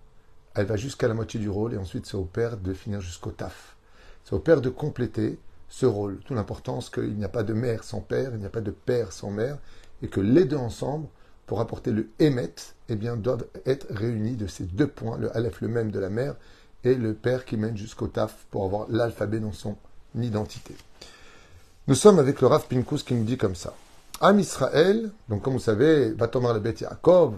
elle 0.54 0.66
va 0.66 0.76
jusqu'à 0.76 1.08
la 1.08 1.14
moitié 1.14 1.40
du 1.40 1.48
rôle 1.48 1.74
et 1.74 1.78
ensuite 1.78 2.06
c'est 2.06 2.16
au 2.16 2.24
père 2.24 2.56
de 2.56 2.72
finir 2.72 3.00
jusqu'au 3.00 3.30
taf. 3.30 3.76
C'est 4.24 4.34
au 4.34 4.38
père 4.38 4.60
de 4.60 4.70
compléter 4.70 5.38
ce 5.68 5.86
rôle. 5.86 6.18
Tout 6.24 6.34
l'importance 6.34 6.90
qu'il 6.90 7.14
n'y 7.16 7.24
a 7.24 7.28
pas 7.28 7.42
de 7.42 7.52
mère 7.52 7.84
sans 7.84 8.00
père, 8.00 8.30
il 8.32 8.38
n'y 8.38 8.46
a 8.46 8.50
pas 8.50 8.60
de 8.60 8.70
père 8.70 9.12
sans 9.12 9.30
mère, 9.30 9.58
et 10.02 10.08
que 10.08 10.20
les 10.20 10.44
deux 10.44 10.56
ensemble, 10.56 11.06
pour 11.46 11.60
apporter 11.60 11.92
le 11.92 12.08
émet, 12.18 12.54
eh 12.88 12.96
bien, 12.96 13.16
doivent 13.16 13.46
être 13.66 13.86
réunis 13.90 14.36
de 14.36 14.46
ces 14.46 14.64
deux 14.64 14.88
points, 14.88 15.16
le 15.16 15.34
aleph 15.36 15.60
le 15.60 15.68
même 15.68 15.90
de 15.90 16.00
la 16.00 16.10
mère 16.10 16.34
et 16.84 16.94
le 16.94 17.14
père 17.14 17.44
qui 17.44 17.56
mène 17.56 17.76
jusqu'au 17.76 18.08
taf 18.08 18.46
pour 18.50 18.64
avoir 18.64 18.86
l'alphabet 18.90 19.40
dans 19.40 19.52
son 19.52 19.76
identité. 20.14 20.74
Nous 21.88 21.94
sommes 21.94 22.18
avec 22.18 22.40
le 22.40 22.48
Rav 22.48 22.66
Pinkus 22.66 23.02
qui 23.02 23.14
nous 23.14 23.24
dit 23.24 23.36
comme 23.36 23.54
ça. 23.54 23.74
Am 24.22 24.38
Israël, 24.38 25.10
donc 25.28 25.42
comme 25.42 25.52
vous 25.52 25.58
savez, 25.58 26.12
va 26.12 26.26
tomber 26.26 26.54
le 26.54 26.60
Bet 26.60 26.76
Yaakov. 26.80 27.34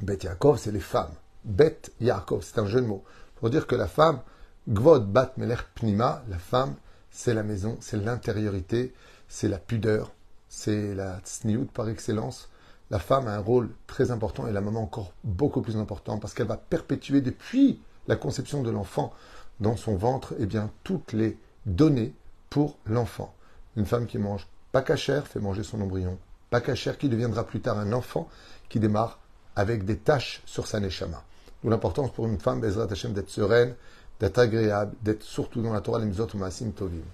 Bet 0.00 0.20
Yaakov, 0.22 0.56
c'est 0.56 0.72
les 0.72 0.80
femmes. 0.80 1.12
Bet 1.44 1.82
Yaakov, 2.00 2.42
c'est 2.42 2.58
un 2.58 2.66
jeu 2.66 2.80
de 2.80 2.86
mots. 2.86 3.04
Pour 3.36 3.50
dire 3.50 3.66
que 3.66 3.74
la 3.74 3.86
femme, 3.86 4.20
Gvod 4.66 5.12
bat 5.12 5.34
melech 5.36 5.60
pnima, 5.74 6.22
la 6.30 6.38
femme, 6.38 6.76
c'est 7.10 7.34
la 7.34 7.42
maison, 7.42 7.76
c'est 7.80 7.98
l'intériorité, 7.98 8.94
c'est 9.28 9.48
la 9.48 9.58
pudeur, 9.58 10.12
c'est 10.48 10.94
la 10.94 11.20
tsniout 11.26 11.66
par 11.66 11.90
excellence. 11.90 12.48
La 12.90 12.98
femme 12.98 13.28
a 13.28 13.34
un 13.34 13.40
rôle 13.40 13.68
très 13.86 14.10
important 14.10 14.46
et 14.46 14.52
la 14.52 14.62
maman 14.62 14.84
encore 14.84 15.12
beaucoup 15.24 15.60
plus 15.60 15.76
important 15.76 16.18
parce 16.18 16.32
qu'elle 16.32 16.46
va 16.46 16.56
perpétuer 16.56 17.20
depuis 17.20 17.82
la 18.06 18.16
conception 18.16 18.62
de 18.62 18.70
l'enfant 18.70 19.12
dans 19.60 19.76
son 19.76 19.96
ventre 19.96 20.32
eh 20.38 20.46
bien, 20.46 20.70
toutes 20.84 21.12
les 21.12 21.36
données 21.66 22.14
pour 22.48 22.78
l'enfant. 22.86 23.34
Une 23.76 23.86
femme 23.86 24.06
qui 24.06 24.16
mange 24.16 24.48
pas 24.72 24.82
cachère 24.82 25.26
fait 25.26 25.40
manger 25.40 25.62
son 25.62 25.80
embryon. 25.80 26.18
Pas 26.50 26.60
cachère 26.60 26.98
qui 26.98 27.08
deviendra 27.08 27.44
plus 27.44 27.60
tard 27.60 27.78
un 27.78 27.92
enfant 27.92 28.28
qui 28.68 28.80
démarre 28.80 29.18
avec 29.54 29.84
des 29.84 29.98
taches 29.98 30.42
sur 30.46 30.66
sa 30.66 30.80
neshama. 30.80 31.22
D'où 31.62 31.70
l'importance 31.70 32.12
pour 32.12 32.26
une 32.26 32.38
femme, 32.38 32.60
Bezrat 32.60 32.88
Hashem, 32.90 33.12
d'être 33.12 33.30
sereine, 33.30 33.74
d'être 34.18 34.38
agréable, 34.38 34.94
d'être 35.02 35.22
surtout 35.22 35.62
dans 35.62 35.72
la 35.72 35.80
Torah, 35.80 35.98
les 35.98 36.06
Mizot 36.06 36.28
Maasim 36.34 36.72
Tovim. 36.72 37.04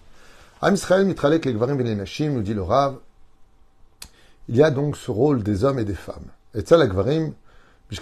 Am 0.60 0.74
mitralek 1.04 1.44
les 1.44 1.52
Gvarim 1.52 1.80
Nashim, 1.82 2.32
nous 2.32 2.42
dit 2.42 2.54
le 2.54 2.62
Rav, 2.62 2.96
il 4.48 4.56
y 4.56 4.62
a 4.62 4.70
donc 4.70 4.96
ce 4.96 5.10
rôle 5.10 5.42
des 5.42 5.64
hommes 5.64 5.78
et 5.78 5.84
des 5.84 5.94
femmes. 5.94 6.24
Et 6.54 6.64
ça, 6.64 6.76
la 6.76 6.86
Gvarim. 6.86 7.34
Nous, 7.90 7.98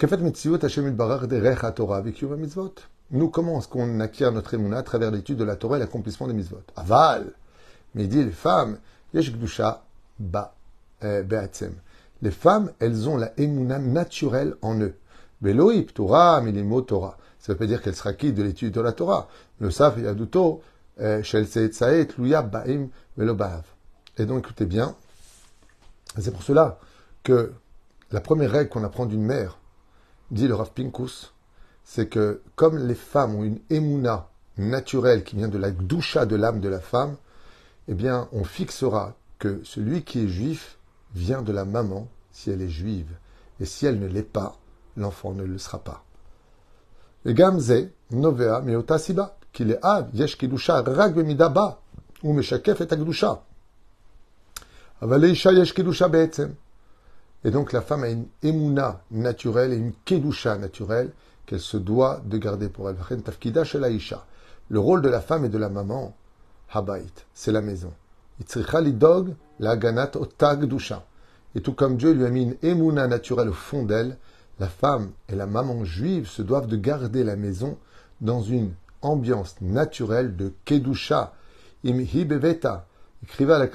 comment 3.29 3.59
est-ce 3.59 3.67
qu'on 3.69 3.99
acquiert 4.01 4.33
notre 4.33 4.53
émouna 4.53 4.79
à 4.79 4.83
travers 4.83 5.11
l'étude 5.11 5.37
de 5.37 5.45
la 5.45 5.55
Torah 5.55 5.77
et 5.77 5.79
l'accomplissement 5.79 6.27
des 6.27 6.33
mitzvot? 6.33 6.59
Aval 6.75 7.31
Mais 7.95 8.03
il 8.03 8.09
dit 8.09 8.21
les 8.21 8.31
femmes, 8.31 8.79
be'atzem. 10.19 11.73
Les 12.21 12.31
femmes, 12.31 12.71
elles 12.79 13.07
ont 13.07 13.17
la 13.17 13.31
émouna 13.37 13.79
naturelle 13.79 14.55
en 14.61 14.79
eux. 14.79 14.95
Beloïp 15.41 15.93
Torah, 15.93 16.41
milimo 16.41 16.81
Torah. 16.81 17.17
Ça 17.39 17.53
veut 17.53 17.57
pas 17.57 17.67
dire 17.67 17.81
qu'elles 17.81 17.95
sera 17.95 18.13
quittes 18.13 18.35
de 18.35 18.43
l'étude 18.43 18.73
de 18.73 18.81
la 18.81 18.91
Torah. 18.91 19.27
Le 19.59 19.69
saf 19.69 19.97
yaduto, 19.97 20.61
euh, 20.99 21.21
shel 21.21 21.47
seetzaet, 21.47 22.07
luya 22.17 22.41
ba'im 22.41 22.89
velobav. 23.17 23.63
Et 24.17 24.25
donc, 24.25 24.45
écoutez 24.45 24.65
bien, 24.65 24.95
c'est 26.17 26.31
pour 26.31 26.41
cela 26.41 26.79
que 27.23 27.53
la 28.11 28.21
première 28.21 28.51
règle 28.51 28.69
qu'on 28.69 28.83
apprend 28.83 29.05
d'une 29.05 29.23
mère, 29.23 29.59
dit 30.31 30.47
le 30.47 30.55
Rav 30.55 30.71
Pinkus, 30.71 31.33
c'est 31.83 32.07
que 32.07 32.41
comme 32.55 32.77
les 32.79 32.95
femmes 32.95 33.35
ont 33.35 33.43
une 33.43 33.59
émouna 33.69 34.29
naturelle 34.57 35.23
qui 35.23 35.35
vient 35.35 35.47
de 35.47 35.57
la 35.57 35.71
doucha 35.71 36.25
de 36.25 36.35
l'âme 36.35 36.59
de 36.59 36.69
la 36.69 36.79
femme, 36.79 37.15
eh 37.87 37.93
bien, 37.93 38.27
on 38.31 38.43
fixera 38.43 39.15
que 39.39 39.61
celui 39.63 40.03
qui 40.03 40.23
est 40.23 40.27
juif 40.27 40.77
vient 41.13 41.41
de 41.41 41.51
la 41.51 41.65
maman 41.65 42.07
si 42.31 42.51
elle 42.51 42.61
est 42.61 42.69
juive. 42.69 43.11
Et 43.59 43.65
si 43.65 43.85
elle 43.85 43.99
ne 43.99 44.07
l'est 44.07 44.21
pas, 44.21 44.57
l'enfant 44.95 45.33
ne 45.33 45.43
le 45.43 45.57
sera 45.57 45.79
pas. 45.79 46.03
Et 47.25 47.33
gamze, 47.33 47.89
novea, 48.11 48.61
meota 48.61 48.99
siba, 48.99 49.37
qu'il 49.51 49.71
est 49.71 49.83
av, 49.83 50.09
yesh 50.13 50.37
kedusha, 50.37 50.81
rag 50.81 51.17
ou 52.23 52.33
meshakef 52.33 52.81
et 52.81 52.93
agdusha. 52.93 53.43
Avaleisha 55.01 55.51
yesh 55.51 55.73
kedusha. 55.73 56.09
Et 57.43 57.51
donc 57.51 57.73
la 57.73 57.81
femme 57.81 58.03
a 58.03 58.09
une 58.09 58.27
émouna 58.43 59.01
naturelle 59.11 59.73
et 59.73 59.77
une 59.77 59.93
kedusha 60.05 60.57
naturelle 60.57 61.11
qu'elle 61.45 61.59
se 61.59 61.77
doit 61.77 62.21
de 62.25 62.37
garder 62.37 62.69
pour 62.69 62.89
elle. 62.89 62.97
Le 64.69 64.79
rôle 64.79 65.01
de 65.01 65.09
la 65.09 65.21
femme 65.21 65.45
et 65.45 65.49
de 65.49 65.57
la 65.57 65.69
maman, 65.69 66.15
habait, 66.71 67.05
c'est 67.33 67.51
la 67.51 67.61
maison. 67.61 67.93
lidog 68.81 69.35
la 69.59 69.77
ganat 69.77 70.11
Et 71.55 71.61
tout 71.61 71.73
comme 71.73 71.97
Dieu 71.97 72.11
lui 72.11 72.25
a 72.25 72.29
mis 72.29 72.43
une 72.43 72.55
émouna 72.61 73.07
naturelle 73.07 73.49
au 73.49 73.53
fond 73.53 73.83
d'elle, 73.83 74.17
la 74.59 74.67
femme 74.67 75.11
et 75.29 75.35
la 75.35 75.45
maman 75.45 75.83
juive 75.83 76.27
se 76.27 76.41
doivent 76.41 76.67
de 76.67 76.77
garder 76.77 77.23
la 77.23 77.35
maison 77.35 77.77
dans 78.21 78.41
une 78.41 78.73
ambiance 79.01 79.55
naturelle 79.61 80.35
de 80.35 80.51
kedusha. 80.65 81.33
Beveta. 81.83 82.87
Écrivez 83.23 83.57
la 83.57 83.67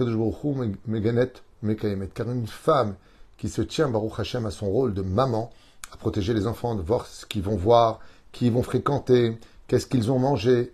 Meganet 0.87 1.33
Mekayemet. 1.63 2.09
Car 2.09 2.31
une 2.31 2.47
femme 2.47 2.95
qui 3.39 3.49
se 3.49 3.63
tient, 3.63 3.89
Baruch 3.89 4.19
Hashem, 4.19 4.47
à 4.47 4.51
son 4.51 4.67
rôle 4.67 4.95
de 4.95 5.03
maman, 5.03 5.51
à 5.93 5.97
protéger 5.97 6.35
les 6.35 6.47
enfants, 6.47 6.75
de 6.75 6.83
voir 6.83 7.07
ce 7.07 7.27
qu'ils 7.27 7.43
vont 7.43 7.57
voir, 7.57 8.01
qui 8.33 8.51
vont 8.51 8.63
fréquenter, 8.63 9.39
qu'est-ce 9.67 9.87
qu'ils 9.87 10.11
ont 10.11 10.19
mangé. 10.19 10.73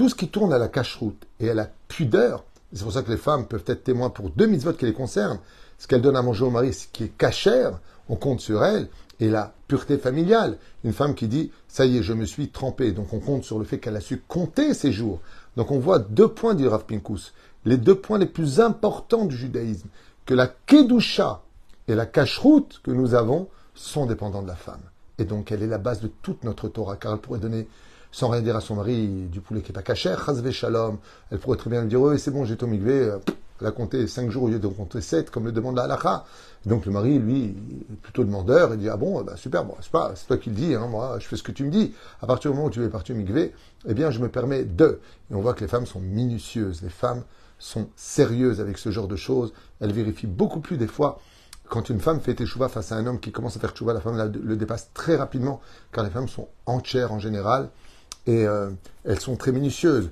Tout 0.00 0.08
ce 0.08 0.14
qui 0.14 0.28
tourne 0.28 0.54
à 0.54 0.56
la 0.56 0.68
cache-route 0.68 1.26
et 1.40 1.50
à 1.50 1.54
la 1.54 1.68
pudeur, 1.88 2.44
c'est 2.72 2.84
pour 2.84 2.92
ça 2.94 3.02
que 3.02 3.10
les 3.10 3.18
femmes 3.18 3.46
peuvent 3.46 3.64
être 3.66 3.84
témoins 3.84 4.08
pour 4.08 4.30
deux 4.30 4.46
mitzvot 4.46 4.72
qui 4.72 4.86
les 4.86 4.94
concernent. 4.94 5.40
Ce 5.76 5.86
qu'elles 5.86 6.00
donnent 6.00 6.16
à 6.16 6.22
manger 6.22 6.42
au 6.42 6.50
mari, 6.50 6.72
ce 6.72 6.86
qui 6.90 7.04
est 7.04 7.18
cachère, 7.18 7.78
on 8.08 8.16
compte 8.16 8.40
sur 8.40 8.64
elle, 8.64 8.88
et 9.20 9.28
la 9.28 9.52
pureté 9.68 9.98
familiale. 9.98 10.56
Une 10.84 10.94
femme 10.94 11.14
qui 11.14 11.28
dit, 11.28 11.52
ça 11.68 11.84
y 11.84 11.98
est, 11.98 12.02
je 12.02 12.14
me 12.14 12.24
suis 12.24 12.48
trempée. 12.48 12.92
Donc 12.92 13.12
on 13.12 13.20
compte 13.20 13.44
sur 13.44 13.58
le 13.58 13.66
fait 13.66 13.78
qu'elle 13.78 13.94
a 13.94 14.00
su 14.00 14.22
compter 14.26 14.72
ses 14.72 14.90
jours. 14.90 15.20
Donc 15.58 15.70
on 15.70 15.78
voit 15.78 15.98
deux 15.98 16.28
points, 16.28 16.54
dit 16.54 16.66
Rav 16.66 16.86
Pinkus, 16.86 17.34
les 17.66 17.76
deux 17.76 17.96
points 17.96 18.16
les 18.16 18.24
plus 18.24 18.58
importants 18.58 19.26
du 19.26 19.36
judaïsme, 19.36 19.88
que 20.24 20.32
la 20.32 20.46
kedusha 20.46 21.42
et 21.88 21.94
la 21.94 22.06
cache-route 22.06 22.80
que 22.82 22.90
nous 22.90 23.12
avons 23.12 23.48
sont 23.74 24.06
dépendants 24.06 24.40
de 24.40 24.48
la 24.48 24.56
femme. 24.56 24.80
Et 25.18 25.26
donc, 25.26 25.52
elle 25.52 25.62
est 25.62 25.66
la 25.66 25.76
base 25.76 26.00
de 26.00 26.08
toute 26.22 26.42
notre 26.42 26.70
Torah, 26.70 26.96
car 26.96 27.12
elle 27.12 27.20
pourrait 27.20 27.38
donner, 27.38 27.68
sans 28.12 28.28
rien 28.28 28.42
dire 28.42 28.56
à 28.56 28.60
son 28.60 28.76
mari, 28.76 29.06
du 29.06 29.40
poulet 29.40 29.60
qui 29.60 29.70
n'est 29.70 29.74
pas 29.74 29.82
caché, 29.82 30.14
chazve 30.24 30.50
shalom. 30.50 30.98
Elle 31.30 31.38
pourrait 31.38 31.56
très 31.56 31.70
bien 31.70 31.82
lui 31.82 31.88
dire, 31.88 32.00
oui, 32.00 32.18
c'est 32.18 32.30
bon, 32.30 32.44
j'ai 32.44 32.56
migvé, 32.66 32.92
euh, 32.92 33.18
elle 33.60 33.66
a 33.66 33.70
compté 33.72 34.06
5 34.06 34.30
jours 34.30 34.44
au 34.44 34.48
lieu 34.48 34.58
de 34.58 34.66
compter 34.66 35.00
7, 35.00 35.30
comme 35.30 35.44
le 35.44 35.52
demande 35.52 35.76
la 35.76 35.84
halakha. 35.84 36.24
Donc 36.66 36.86
le 36.86 36.92
mari, 36.92 37.18
lui, 37.18 37.54
est 37.92 37.96
plutôt 38.02 38.24
demandeur, 38.24 38.74
il 38.74 38.80
dit, 38.80 38.88
ah 38.88 38.96
bon, 38.96 39.22
bah, 39.22 39.36
super, 39.36 39.64
bon, 39.64 39.74
c'est 39.80 39.92
pas, 39.92 40.12
c'est 40.14 40.26
toi 40.26 40.38
qui 40.38 40.50
le 40.50 40.56
dis, 40.56 40.74
hein, 40.74 40.86
moi, 40.88 41.18
je 41.18 41.26
fais 41.26 41.36
ce 41.36 41.42
que 41.42 41.52
tu 41.52 41.64
me 41.64 41.70
dis. 41.70 41.94
À 42.20 42.26
partir 42.26 42.50
du 42.50 42.56
moment 42.56 42.68
où 42.68 42.70
tu 42.70 42.82
es 42.82 42.88
parti 42.88 43.12
au 43.12 43.14
migvé, 43.14 43.52
eh 43.86 43.94
bien, 43.94 44.10
je 44.10 44.18
me 44.18 44.28
permets 44.28 44.64
de. 44.64 45.00
Et 45.30 45.34
on 45.34 45.40
voit 45.40 45.54
que 45.54 45.60
les 45.60 45.68
femmes 45.68 45.86
sont 45.86 46.00
minutieuses, 46.00 46.82
les 46.82 46.90
femmes 46.90 47.22
sont 47.58 47.88
sérieuses 47.94 48.60
avec 48.60 48.78
ce 48.78 48.90
genre 48.90 49.08
de 49.08 49.16
choses, 49.16 49.52
elles 49.80 49.92
vérifient 49.92 50.26
beaucoup 50.26 50.60
plus 50.60 50.78
des 50.78 50.86
fois 50.86 51.20
quand 51.68 51.88
une 51.88 52.00
femme 52.00 52.20
fait 52.20 52.40
échouva 52.40 52.68
face 52.68 52.90
à 52.90 52.96
un 52.96 53.06
homme 53.06 53.20
qui 53.20 53.30
commence 53.30 53.56
à 53.56 53.60
faire 53.60 53.72
échouva, 53.72 53.92
la 53.92 54.00
femme 54.00 54.16
le 54.42 54.56
dépasse 54.56 54.90
très 54.92 55.14
rapidement, 55.14 55.60
car 55.92 56.02
les 56.02 56.10
femmes 56.10 56.26
sont 56.26 56.48
entières 56.66 57.12
en 57.12 57.20
général 57.20 57.70
et 58.26 58.46
euh, 58.46 58.70
elles 59.04 59.20
sont 59.20 59.36
très 59.36 59.52
minutieuses. 59.52 60.10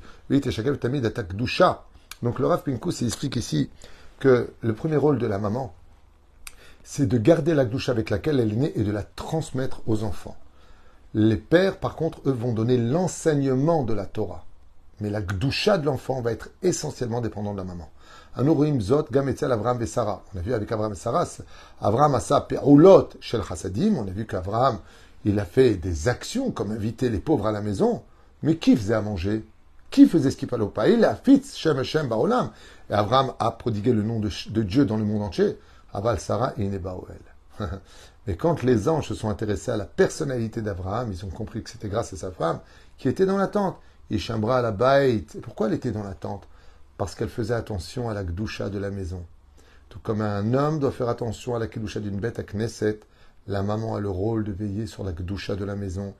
Donc 2.23 2.38
le 2.38 2.47
Rav 2.47 2.62
Pinkus 2.62 3.03
explique 3.03 3.37
ici 3.37 3.71
que 4.19 4.50
le 4.61 4.75
premier 4.75 4.97
rôle 4.97 5.19
de 5.19 5.27
la 5.27 5.38
maman, 5.38 5.75
c'est 6.83 7.07
de 7.07 7.19
garder 7.19 7.55
la 7.55 7.65
doucha 7.65 7.93
avec 7.93 8.11
laquelle 8.11 8.41
elle 8.41 8.53
est 8.53 8.57
née 8.57 8.73
et 8.75 8.83
de 8.83 8.91
la 8.91 9.03
transmettre 9.03 9.83
aux 9.87 10.05
enfants. 10.05 10.37
Les 11.15 11.37
pères, 11.37 11.79
par 11.79 11.97
contre, 11.97 12.21
eux, 12.27 12.33
vont 12.33 12.53
donner 12.53 12.77
l'enseignement 12.77 13.83
de 13.83 13.95
la 13.95 14.07
Torah. 14.07 14.45
Mais 15.00 15.11
la 15.11 15.21
gdoucha 15.21 15.79
de 15.79 15.87
l'enfant 15.87 16.21
va 16.21 16.33
être 16.33 16.50
essentiellement 16.62 17.21
dépendant 17.21 17.53
de 17.53 17.59
la 17.59 17.65
maman. 17.65 17.88
Zot, 18.81 19.07
Avraham 19.43 19.83
et 19.83 19.87
Sarah. 19.87 20.23
On 20.35 20.38
a 20.38 20.43
vu 20.43 20.55
avec 20.55 20.71
Avraham 20.71 20.93
et 20.93 20.97
Sarah, 20.97 21.27
Avraham 21.81 22.15
a 22.15 22.21
sa 22.21 22.41
pe'ulot 22.41 23.11
shel 23.21 23.43
chassadim. 23.43 23.97
On 23.97 24.07
a 24.07 24.11
vu 24.11 24.27
qu'Avraham, 24.27 24.79
il 25.25 25.39
a 25.39 25.45
fait 25.45 25.75
des 25.75 26.09
actions 26.09 26.51
comme 26.51 26.71
inviter 26.71 27.11
les 27.11 27.19
pauvres 27.19 27.47
à 27.47 27.53
la 27.53 27.61
maison. 27.61 28.03
Mais 28.43 28.57
qui 28.57 28.77
faisait 28.77 28.95
à 28.95 29.03
manger? 29.03 29.45
Qui 29.91 30.07
faisait 30.07 30.31
ce 30.31 30.37
qu'il 30.37 30.49
fallait 30.49 30.67
pas? 30.67 30.89
Il 30.89 31.05
a 31.05 31.15
fitz 31.15 31.57
Shem 31.57 31.79
Hashem 31.79 32.09
Baolam. 32.09 32.51
Et 32.91 32.95
Avraham 32.95 33.33
a 33.39 33.51
prodigué 33.51 33.93
le 33.93 34.03
nom 34.03 34.21
de, 34.21 34.63
Dieu 34.63 34.85
dans 34.85 34.97
le 34.97 35.05
monde 35.05 35.23
entier. 35.23 35.59
Aval 35.93 36.21
Sarah 36.21 36.53
et 36.57 36.69
Baoel. 36.79 37.17
Mais 38.27 38.37
quand 38.37 38.63
les 38.63 38.89
anges 38.89 39.09
se 39.09 39.15
sont 39.15 39.31
intéressés 39.31 39.71
à 39.71 39.77
la 39.77 39.87
personnalité 39.87 40.61
d'Abraham, 40.61 41.11
ils 41.11 41.25
ont 41.25 41.31
compris 41.31 41.63
que 41.63 41.71
c'était 41.71 41.89
grâce 41.89 42.13
à 42.13 42.17
sa 42.17 42.31
femme 42.31 42.61
qui 42.99 43.09
était 43.09 43.27
dans 43.27 43.39
la 43.39 43.47
tente. 43.47 43.79
La 44.11 44.71
baït. 44.71 45.39
Pourquoi 45.43 45.69
elle 45.69 45.75
était 45.75 45.91
dans 45.91 46.03
la 46.03 46.15
tente? 46.15 46.47
Parce 46.97 47.15
qu'elle 47.15 47.29
faisait 47.29 47.55
attention 47.55 48.09
à 48.09 48.15
la 48.15 48.25
gdoucha 48.25 48.71
de 48.71 48.79
la 48.79 48.91
maison. 48.91 49.25
Tout 49.89 49.99
comme 50.01 50.21
un 50.21 50.55
homme 50.55 50.79
doit 50.79 50.93
faire 50.93 51.09
attention 51.09 51.55
à 51.55 51.59
la 51.59 51.67
gdoucha 51.67 52.01
d'une 52.01 52.19
bête 52.19 52.39
à 52.39 52.43
Knesset, 52.43 53.01
la 53.49 53.62
maman 53.62 53.97
a 53.97 54.00
le 54.00 54.11
rôle 54.11 54.45
de 54.45 54.52
veiller 54.52 54.87
sur 54.87 55.02
la 55.05 55.12
doucha 55.12 55.57
de 55.57 55.64
la 55.64 55.75
maison. 55.75 56.14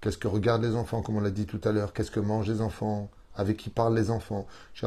Qu'est-ce 0.00 0.16
que 0.16 0.26
regardent 0.26 0.64
les 0.64 0.74
enfants, 0.74 1.02
comme 1.02 1.16
on 1.18 1.20
l'a 1.20 1.30
dit 1.30 1.44
tout 1.44 1.60
à 1.64 1.70
l'heure? 1.70 1.92
Qu'est-ce 1.92 2.10
que 2.10 2.18
mangent 2.18 2.48
les 2.48 2.62
enfants? 2.62 3.10
Avec 3.36 3.58
qui 3.58 3.68
parlent 3.68 3.94
les 3.94 4.10
enfants? 4.10 4.46
C'est 4.74 4.86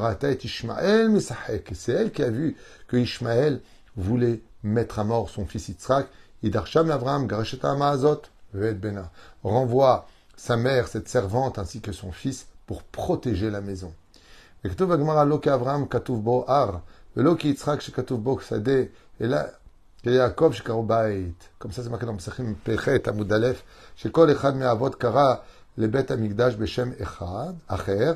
elle 1.91 2.11
qui 2.11 2.23
a 2.23 2.29
vu 2.31 2.55
que 2.87 2.97
Ishmael 2.97 3.61
voulait 3.95 4.41
mettre 4.63 4.97
à 4.97 5.03
mort 5.03 5.29
son 5.29 5.45
fils 5.45 5.69
Yitzhak. 5.69 6.07
Idarsham 6.41 6.89
Avram, 6.89 7.27
Garesheta 7.27 7.75
Maazot, 7.75 8.23
Bena. 8.53 9.11
Renvoie 9.43 10.07
sa 10.35 10.57
mère, 10.57 10.87
cette 10.87 11.07
servante, 11.07 11.59
ainsi 11.59 11.81
que 11.81 11.91
son 11.91 12.11
fils, 12.11 12.47
pour 12.65 12.81
protéger 12.81 13.51
la 13.51 13.61
maison. 13.61 13.93
Et 14.63 14.69
là, 19.27 19.51
לא 20.06 20.28
כאברהם 20.28 20.52
כתוב 20.52 20.86
בו 20.86 20.94
הר, 20.94 21.06
ולא 21.06 21.20
כיצחק 21.20 21.34
שכתוב 21.34 21.34
בו 21.34 21.34
שדה, 21.34 21.34
אלא 21.36 21.42
כיעקב 21.42 21.42
שקראו 21.42 21.42
בית. 21.42 21.48
comme 21.58 21.72
ça 21.72 21.82
c'est 21.82 21.90
marqué 21.90 22.06
dans 22.06 22.16
פסחים 22.16 22.54
פ"ח 22.62 22.88
עמוד 23.08 23.32
א', 23.32 23.46
שכל 23.96 24.32
אחד 24.32 24.56
מהאבות 24.56 24.94
קרא 24.94 25.34
לבית 25.78 26.10
המקדש 26.10 26.54
בשם 26.54 26.90
אחד, 27.02 27.52
אחר, 27.66 28.12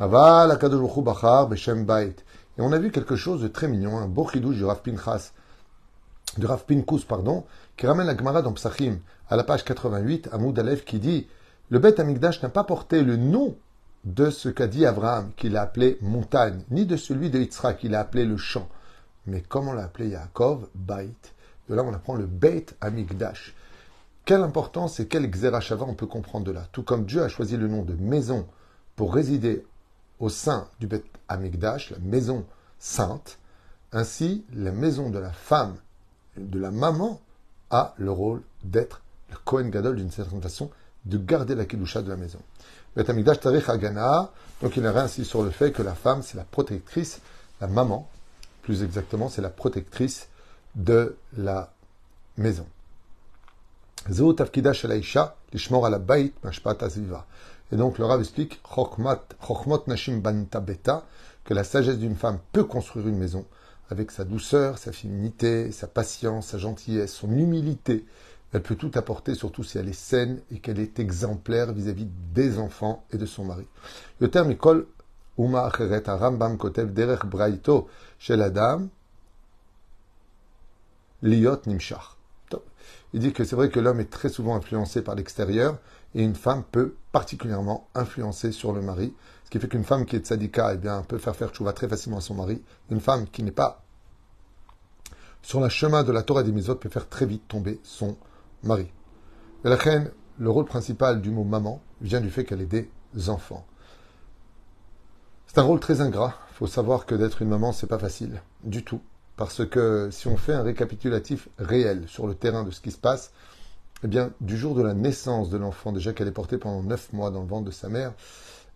אבל 0.00 0.50
הקדוש 0.52 0.80
ברוך 0.80 0.94
הוא 0.94 1.04
בחר 1.04 1.44
בשם 1.44 1.86
בית. 1.86 2.22
Et 2.58 2.60
on 2.60 2.72
a 2.72 2.78
vu 2.78 2.90
quelque 2.90 3.14
chose 3.14 3.40
de 3.40 3.48
très 3.48 3.68
mignon, 3.68 3.98
un 3.98 4.08
beau 4.08 4.26
chidouche 4.26 4.56
du 4.56 4.64
Rav 4.64 4.82
Pinchas, 4.82 5.32
du 6.38 6.46
Rav 6.46 6.64
Pinkus, 6.64 7.04
pardon, 7.04 7.44
qui 7.76 7.86
ramène 7.86 8.08
la 8.08 8.16
Gemara 8.16 8.42
dans 8.42 8.52
Psachim, 8.52 8.98
à 9.30 9.36
la 9.36 9.44
page 9.44 9.64
88, 9.64 10.28
à 10.32 10.60
Aleph, 10.60 10.84
qui 10.84 10.98
dit 10.98 11.28
Le 11.70 11.78
Beth 11.78 12.00
Amikdash 12.00 12.42
n'a 12.42 12.48
pas 12.48 12.64
porté 12.64 13.02
le 13.02 13.16
nom 13.16 13.56
de 14.04 14.30
ce 14.30 14.48
qu'a 14.48 14.66
dit 14.66 14.84
Abraham, 14.86 15.30
qu'il 15.36 15.56
a 15.56 15.62
appelé 15.62 15.98
montagne, 16.02 16.64
ni 16.70 16.84
de 16.84 16.96
celui 16.96 17.30
de 17.30 17.38
Yitzhak, 17.38 17.78
qu'il 17.78 17.94
a 17.94 18.00
appelé 18.00 18.24
le 18.24 18.36
champ. 18.36 18.68
Mais 19.25 19.41
comme 19.41 19.67
on 19.67 19.73
l'a 19.73 19.83
appelé 19.83 20.09
Yaakov, 20.09 20.67
Bait. 20.75 21.09
De 21.69 21.75
là, 21.75 21.83
on 21.83 21.93
apprend 21.93 22.15
le 22.15 22.25
Beit 22.25 22.65
Amigdash. 22.81 23.55
Quelle 24.25 24.41
importance 24.41 24.99
et 24.99 25.07
quel 25.07 25.29
Xerashava 25.29 25.85
on 25.85 25.95
peut 25.95 26.07
comprendre 26.07 26.45
de 26.45 26.51
là. 26.51 26.67
Tout 26.71 26.83
comme 26.83 27.05
Dieu 27.05 27.23
a 27.23 27.29
choisi 27.29 27.57
le 27.57 27.67
nom 27.67 27.83
de 27.83 27.93
maison 27.93 28.47
pour 28.95 29.13
résider 29.13 29.65
au 30.19 30.29
sein 30.29 30.67
du 30.79 30.87
Beit 30.87 31.03
Amigdash, 31.27 31.91
la 31.91 31.99
maison 31.99 32.45
sainte, 32.79 33.37
ainsi 33.91 34.45
la 34.53 34.71
maison 34.71 35.09
de 35.09 35.19
la 35.19 35.31
femme, 35.31 35.75
de 36.37 36.59
la 36.59 36.71
maman, 36.71 37.21
a 37.69 37.93
le 37.97 38.11
rôle 38.11 38.41
d'être 38.63 39.01
le 39.29 39.37
Kohen 39.43 39.69
Gadol 39.69 39.95
d'une 39.95 40.11
certaine 40.11 40.41
façon 40.41 40.69
de 41.05 41.17
garder 41.17 41.55
la 41.55 41.65
kedusha 41.65 42.01
de 42.01 42.09
la 42.09 42.15
maison. 42.15 42.39
donc 42.95 44.77
il 44.77 44.85
a 44.85 45.01
insisté 45.01 45.23
sur 45.23 45.43
le 45.43 45.49
fait 45.49 45.71
que 45.71 45.81
la 45.81 45.95
femme, 45.95 46.21
c'est 46.21 46.37
la 46.37 46.43
protectrice, 46.43 47.19
la 47.59 47.67
maman, 47.67 48.07
plus 48.63 48.81
exactement, 48.81 49.29
c'est 49.29 49.43
la 49.43 49.49
protectrice 49.49 50.29
de 50.75 51.15
la 51.37 51.71
maison. 52.37 52.65
Et 57.71 57.75
donc 57.75 57.99
le 57.99 58.05
Rav 58.05 58.19
explique 58.19 58.61
que 61.43 61.53
la 61.53 61.63
sagesse 61.63 61.97
d'une 61.97 62.15
femme 62.15 62.39
peut 62.51 62.63
construire 62.63 63.07
une 63.07 63.17
maison 63.17 63.45
avec 63.89 64.11
sa 64.11 64.23
douceur, 64.23 64.77
sa 64.77 64.91
féminité, 64.91 65.71
sa 65.71 65.87
patience, 65.87 66.47
sa 66.47 66.57
gentillesse, 66.57 67.13
son 67.13 67.31
humilité. 67.31 68.05
Elle 68.53 68.61
peut 68.61 68.75
tout 68.75 68.91
apporter, 68.95 69.35
surtout 69.35 69.63
si 69.63 69.77
elle 69.77 69.89
est 69.89 69.93
saine 69.93 70.41
et 70.51 70.59
qu'elle 70.59 70.79
est 70.79 70.99
exemplaire 70.99 71.73
vis-à-vis 71.73 72.07
des 72.33 72.59
enfants 72.59 73.03
et 73.11 73.17
de 73.17 73.25
son 73.25 73.45
mari. 73.45 73.65
Le 74.19 74.29
terme 74.29 74.51
école 74.51 74.87
Uma 75.37 75.71
Kotev 76.57 76.93
Derech 76.93 77.21
la 78.29 78.49
dame, 78.49 78.89
Liot. 81.21 81.61
Il 83.13 83.19
dit 83.19 83.31
que 83.31 83.43
c'est 83.43 83.55
vrai 83.55 83.69
que 83.69 83.79
l'homme 83.79 83.99
est 83.99 84.09
très 84.09 84.29
souvent 84.29 84.55
influencé 84.55 85.01
par 85.01 85.15
l'extérieur 85.15 85.77
et 86.15 86.23
une 86.23 86.35
femme 86.35 86.63
peut 86.63 86.95
particulièrement 87.11 87.87
influencer 87.95 88.51
sur 88.51 88.73
le 88.73 88.81
mari. 88.81 89.13
Ce 89.45 89.49
qui 89.49 89.59
fait 89.59 89.67
qu'une 89.67 89.83
femme 89.83 90.05
qui 90.05 90.15
est 90.15 90.25
tzadika 90.25 90.73
eh 90.73 90.77
bien, 90.77 91.03
peut 91.03 91.17
faire 91.17 91.35
faire 91.35 91.49
tchouva 91.49 91.73
très 91.73 91.87
facilement 91.87 92.17
à 92.17 92.21
son 92.21 92.33
mari. 92.33 92.61
Une 92.89 92.99
femme 92.99 93.27
qui 93.27 93.43
n'est 93.43 93.51
pas 93.51 93.83
sur 95.41 95.59
le 95.59 95.69
chemin 95.69 96.03
de 96.03 96.11
la 96.11 96.23
Torah 96.23 96.43
des 96.43 96.51
Mitzvot 96.51 96.75
peut 96.75 96.89
faire 96.89 97.07
très 97.09 97.25
vite 97.25 97.47
tomber 97.47 97.79
son 97.83 98.17
mari. 98.63 98.87
Et 99.65 99.69
la 99.69 99.75
reine, 99.75 100.11
le 100.39 100.49
rôle 100.49 100.65
principal 100.65 101.21
du 101.21 101.31
mot 101.31 101.43
maman 101.43 101.81
vient 102.01 102.21
du 102.21 102.29
fait 102.29 102.45
qu'elle 102.45 102.61
ait 102.61 102.65
des 102.65 102.89
enfants. 103.29 103.65
C'est 105.53 105.59
un 105.59 105.65
rôle 105.65 105.79
très 105.79 106.01
ingrat. 106.01 106.33
Il 106.49 106.55
faut 106.55 106.65
savoir 106.65 107.05
que 107.05 107.13
d'être 107.13 107.43
une 107.43 107.49
maman, 107.49 107.73
c'est 107.73 107.85
pas 107.85 107.99
facile 107.99 108.41
du 108.63 108.83
tout. 108.83 109.01
Parce 109.37 109.63
que 109.63 110.09
si 110.11 110.27
on 110.27 110.35
fait 110.35 110.53
un 110.53 110.63
récapitulatif 110.63 111.47
réel 111.59 112.05
sur 112.07 112.25
le 112.25 112.33
terrain 112.33 112.63
de 112.63 112.71
ce 112.71 112.81
qui 112.81 112.89
se 112.89 112.97
passe, 112.97 113.31
eh 114.03 114.07
bien, 114.07 114.31
du 114.41 114.57
jour 114.57 114.73
de 114.73 114.81
la 114.81 114.95
naissance 114.95 115.51
de 115.51 115.57
l'enfant, 115.57 115.91
déjà 115.91 116.11
qu'elle 116.11 116.27
est 116.27 116.31
portée 116.31 116.57
pendant 116.57 116.81
neuf 116.81 117.13
mois 117.13 117.29
dans 117.29 117.41
le 117.41 117.47
ventre 117.47 117.65
de 117.65 117.71
sa 117.71 117.87
mère, 117.87 118.13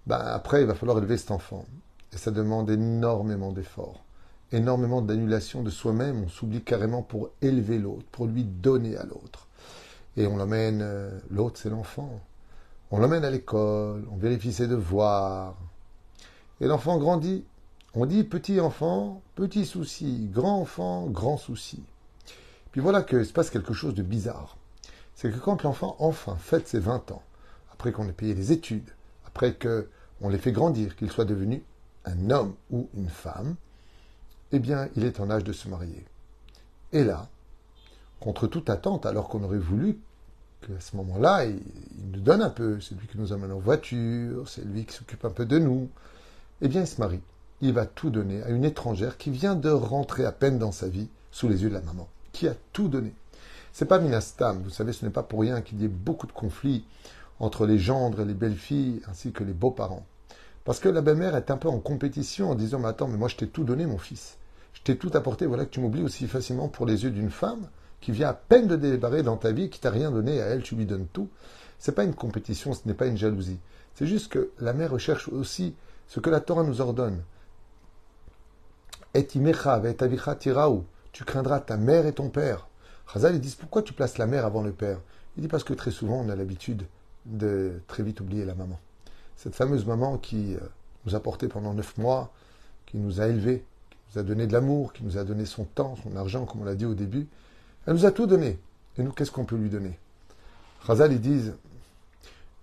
ben 0.06 0.20
après, 0.20 0.62
il 0.62 0.68
va 0.68 0.76
falloir 0.76 1.00
élever 1.00 1.18
cet 1.18 1.32
enfant. 1.32 1.66
Et 2.14 2.18
ça 2.18 2.30
demande 2.30 2.70
énormément 2.70 3.52
d'efforts, 3.52 4.04
énormément 4.52 5.02
d'annulation 5.02 5.64
de 5.64 5.72
soi-même. 5.72 6.26
On 6.26 6.30
s'oublie 6.30 6.62
carrément 6.62 7.02
pour 7.02 7.32
élever 7.42 7.80
l'autre, 7.80 8.06
pour 8.12 8.28
lui 8.28 8.44
donner 8.44 8.96
à 8.98 9.04
l'autre. 9.04 9.48
Et 10.16 10.28
on 10.28 10.38
l'emmène, 10.38 10.82
euh, 10.84 11.10
l'autre 11.32 11.60
c'est 11.60 11.72
l'enfant. 11.72 12.22
On 12.92 13.00
l'emmène 13.00 13.26
à 13.26 13.32
l'école, 13.32 14.06
on 14.12 14.18
vérifie 14.18 14.54
ses 14.54 14.68
devoirs. 14.68 15.58
Et 16.62 16.68
l'enfant 16.68 16.98
grandit, 16.98 17.44
on 17.94 18.06
dit 18.06 18.24
petit 18.24 18.60
enfant, 18.60 19.22
petit 19.36 19.66
souci, 19.66 20.30
grand 20.32 20.62
enfant, 20.62 21.08
grand 21.08 21.38
souci. 21.38 21.84
Puis 22.72 22.82
voilà 22.82 23.02
que 23.02 23.24
se 23.24 23.34
passe 23.34 23.50
quelque 23.50 23.74
chose 23.74 23.96
de 23.96 24.04
bizarre. 24.04 24.58
C'est 25.16 25.32
que 25.32 25.38
quand 25.38 25.64
l'enfant 25.64 25.96
enfin 26.00 26.36
fête 26.36 26.68
ses 26.68 26.80
20 26.80 27.12
ans, 27.12 27.24
après 27.72 27.92
qu'on 27.92 28.08
ait 28.08 28.14
payé 28.14 28.34
les 28.34 28.52
études, 28.52 28.90
après 29.26 29.56
qu'on 29.56 30.30
l'ait 30.30 30.38
fait 30.38 30.52
grandir, 30.52 30.96
qu'il 30.96 31.12
soit 31.12 31.26
devenu 31.26 31.64
un 32.06 32.30
homme 32.30 32.56
ou 32.72 32.90
une 32.96 33.10
femme, 33.10 33.56
eh 34.52 34.60
bien, 34.60 34.90
il 34.96 35.04
est 35.04 35.20
en 35.20 35.30
âge 35.30 35.44
de 35.44 35.54
se 35.54 35.68
marier. 35.68 36.06
Et 36.94 37.04
là, 37.04 37.28
contre 38.20 38.48
toute 38.48 38.70
attente, 38.70 39.06
alors 39.06 39.28
qu'on 39.28 39.44
aurait 39.44 39.58
voulu 39.58 40.00
qu'à 40.62 40.80
ce 40.80 40.96
moment-là, 40.96 41.46
il, 41.46 41.60
nous 42.12 42.22
donne 42.22 42.42
un 42.42 42.50
peu, 42.50 42.80
c'est 42.80 42.96
lui 42.96 43.08
qui 43.08 43.18
nous 43.18 43.34
amène 43.34 43.52
en 43.52 43.60
voiture, 43.60 44.48
c'est 44.48 44.66
lui 44.66 44.86
qui 44.86 44.96
s'occupe 44.96 45.26
un 45.26 45.30
peu 45.30 45.46
de 45.46 45.60
nous, 45.60 45.90
eh 46.62 46.68
bien, 46.68 46.82
il 46.82 46.88
se 46.88 47.00
marie 47.00 47.22
il 47.62 47.74
va 47.74 47.86
tout 47.86 48.10
donner 48.10 48.44
à 48.44 48.50
une 48.50 48.66
étrangère 48.66 49.18
qui 49.18 49.32
vient 49.32 49.56
de 49.56 49.70
rentrer 49.70 50.26
à 50.26 50.32
peine 50.32 50.60
dans 50.60 50.72
sa 50.72 50.88
vie 50.88 51.10
sous 51.32 51.48
les 51.48 51.64
yeux 51.64 51.70
de 51.70 51.74
la 51.74 51.82
maman, 51.82 52.08
qui 52.32 52.48
a 52.48 52.54
tout 52.74 52.88
donné. 52.88 53.14
C'est 53.74 53.86
pas 53.86 54.00
Minastam, 54.00 54.62
vous 54.62 54.70
savez, 54.70 54.94
ce 54.94 55.06
n'est 55.06 55.12
pas 55.12 55.24
pour 55.24 55.42
rien 55.42 55.62
qu'il 55.62 55.82
y 55.82 55.86
ait 55.86 55.90
beaucoup 55.90 56.28
de 56.28 56.32
conflits 56.32 56.86
entre 57.40 57.66
les 57.66 57.78
gendres 57.78 58.22
et 58.22 58.26
les 58.26 58.34
belles-filles, 58.34 59.02
ainsi 59.10 59.32
que 59.32 59.44
les 59.44 59.54
beaux-parents. 59.54 60.06
Parce 60.66 60.80
que 60.80 60.90
la 60.90 61.02
belle-mère 61.02 61.36
est 61.36 61.52
un 61.52 61.58
peu 61.58 61.70
en 61.70 61.80
compétition 61.80 62.52
en 62.52 62.56
disant 62.56 62.80
Mais 62.80 62.88
attends, 62.88 63.08
mais 63.08 63.18
moi 63.18 63.28
je 63.28 63.38
t'ai 63.38 63.48
tout 63.48 63.64
donné, 63.64 63.86
mon 63.86 63.98
fils. 63.98 64.38
Je 64.74 64.82
t'ai 64.82 64.98
tout 64.98 65.12
apporté, 65.14 65.46
voilà 65.46 65.66
que 65.66 65.72
tu 65.72 65.80
m'oublies 65.80 66.04
aussi 66.04 66.28
facilement 66.28 66.68
pour 66.68 66.86
les 66.86 67.04
yeux 67.04 67.12
d'une 67.12 67.32
femme 67.32 67.68
qui 68.02 68.12
vient 68.12 68.30
à 68.30 68.34
peine 68.34 68.68
de 68.68 68.76
débarrer 68.76 69.24
dans 69.24 69.38
ta 69.38 69.52
vie, 69.52 69.70
qui 69.70 69.80
t'a 69.80 69.90
rien 69.90 70.12
donné 70.12 70.40
à 70.42 70.46
elle, 70.46 70.62
tu 70.62 70.76
lui 70.76 70.86
donnes 70.86 71.08
tout. 71.12 71.30
C'est 71.80 71.96
pas 71.96 72.04
une 72.04 72.14
compétition, 72.14 72.74
ce 72.74 72.82
n'est 72.86 72.94
pas 72.94 73.08
une 73.08 73.18
jalousie. 73.18 73.60
C'est 73.96 74.06
juste 74.06 74.32
que 74.32 74.52
la 74.60 74.74
mère 74.74 74.92
recherche 74.92 75.30
aussi 75.30 75.74
ce 76.08 76.20
que 76.20 76.30
la 76.30 76.40
Torah 76.40 76.64
nous 76.64 76.82
ordonne. 76.82 77.22
Et 79.14 79.26
tu 79.26 79.40
craindras 81.26 81.60
ta 81.60 81.78
mère 81.78 82.06
et 82.06 82.14
ton 82.14 82.30
père. 82.30 82.68
Chazal, 83.12 83.36
ils 83.36 83.42
disent 83.42 83.56
pourquoi 83.56 83.82
tu 83.82 83.94
places 83.94 84.18
la 84.18 84.28
mère 84.28 84.46
avant 84.46 84.62
le 84.62 84.72
père? 84.72 85.00
Il 85.38 85.42
dit 85.42 85.48
parce 85.48 85.64
que 85.64 85.74
très 85.74 85.92
souvent 85.92 86.16
on 86.16 86.30
a 86.30 86.36
l'habitude 86.36 86.84
de 87.26 87.82
très 87.88 88.04
vite 88.04 88.22
oublier 88.22 88.46
la 88.46 88.56
maman. 88.56 88.80
Cette 89.36 89.56
fameuse 89.56 89.86
maman 89.86 90.18
qui 90.18 90.56
euh, 90.56 90.60
nous 91.06 91.16
a 91.16 91.20
portés 91.20 91.48
pendant 91.48 91.74
neuf 91.74 91.98
mois, 91.98 92.32
qui 92.86 92.98
nous 92.98 93.22
a 93.22 93.28
élevés, 93.28 93.64
qui 93.90 93.98
nous 94.14 94.22
a 94.22 94.24
donné 94.24 94.48
de 94.48 94.54
l'amour, 94.54 94.94
qui 94.94 95.04
nous 95.04 95.18
a 95.18 95.24
donné 95.24 95.46
son 95.46 95.64
temps, 95.64 95.96
son 96.04 96.16
argent, 96.16 96.46
comme 96.46 96.62
on 96.62 96.66
l'a 96.66 96.76
dit 96.76 96.86
au 96.86 96.96
début. 96.96 97.28
Elle 97.86 97.94
nous 97.94 98.06
a 98.06 98.12
tout 98.12 98.28
donné. 98.28 98.60
Et 98.98 99.04
nous, 99.04 99.12
qu'est-ce 99.12 99.32
qu'on 99.32 99.46
peut 99.46 99.58
lui 99.58 99.70
donner? 99.70 99.98
Chazal, 100.86 101.14
ils 101.14 101.22
disent 101.22 101.56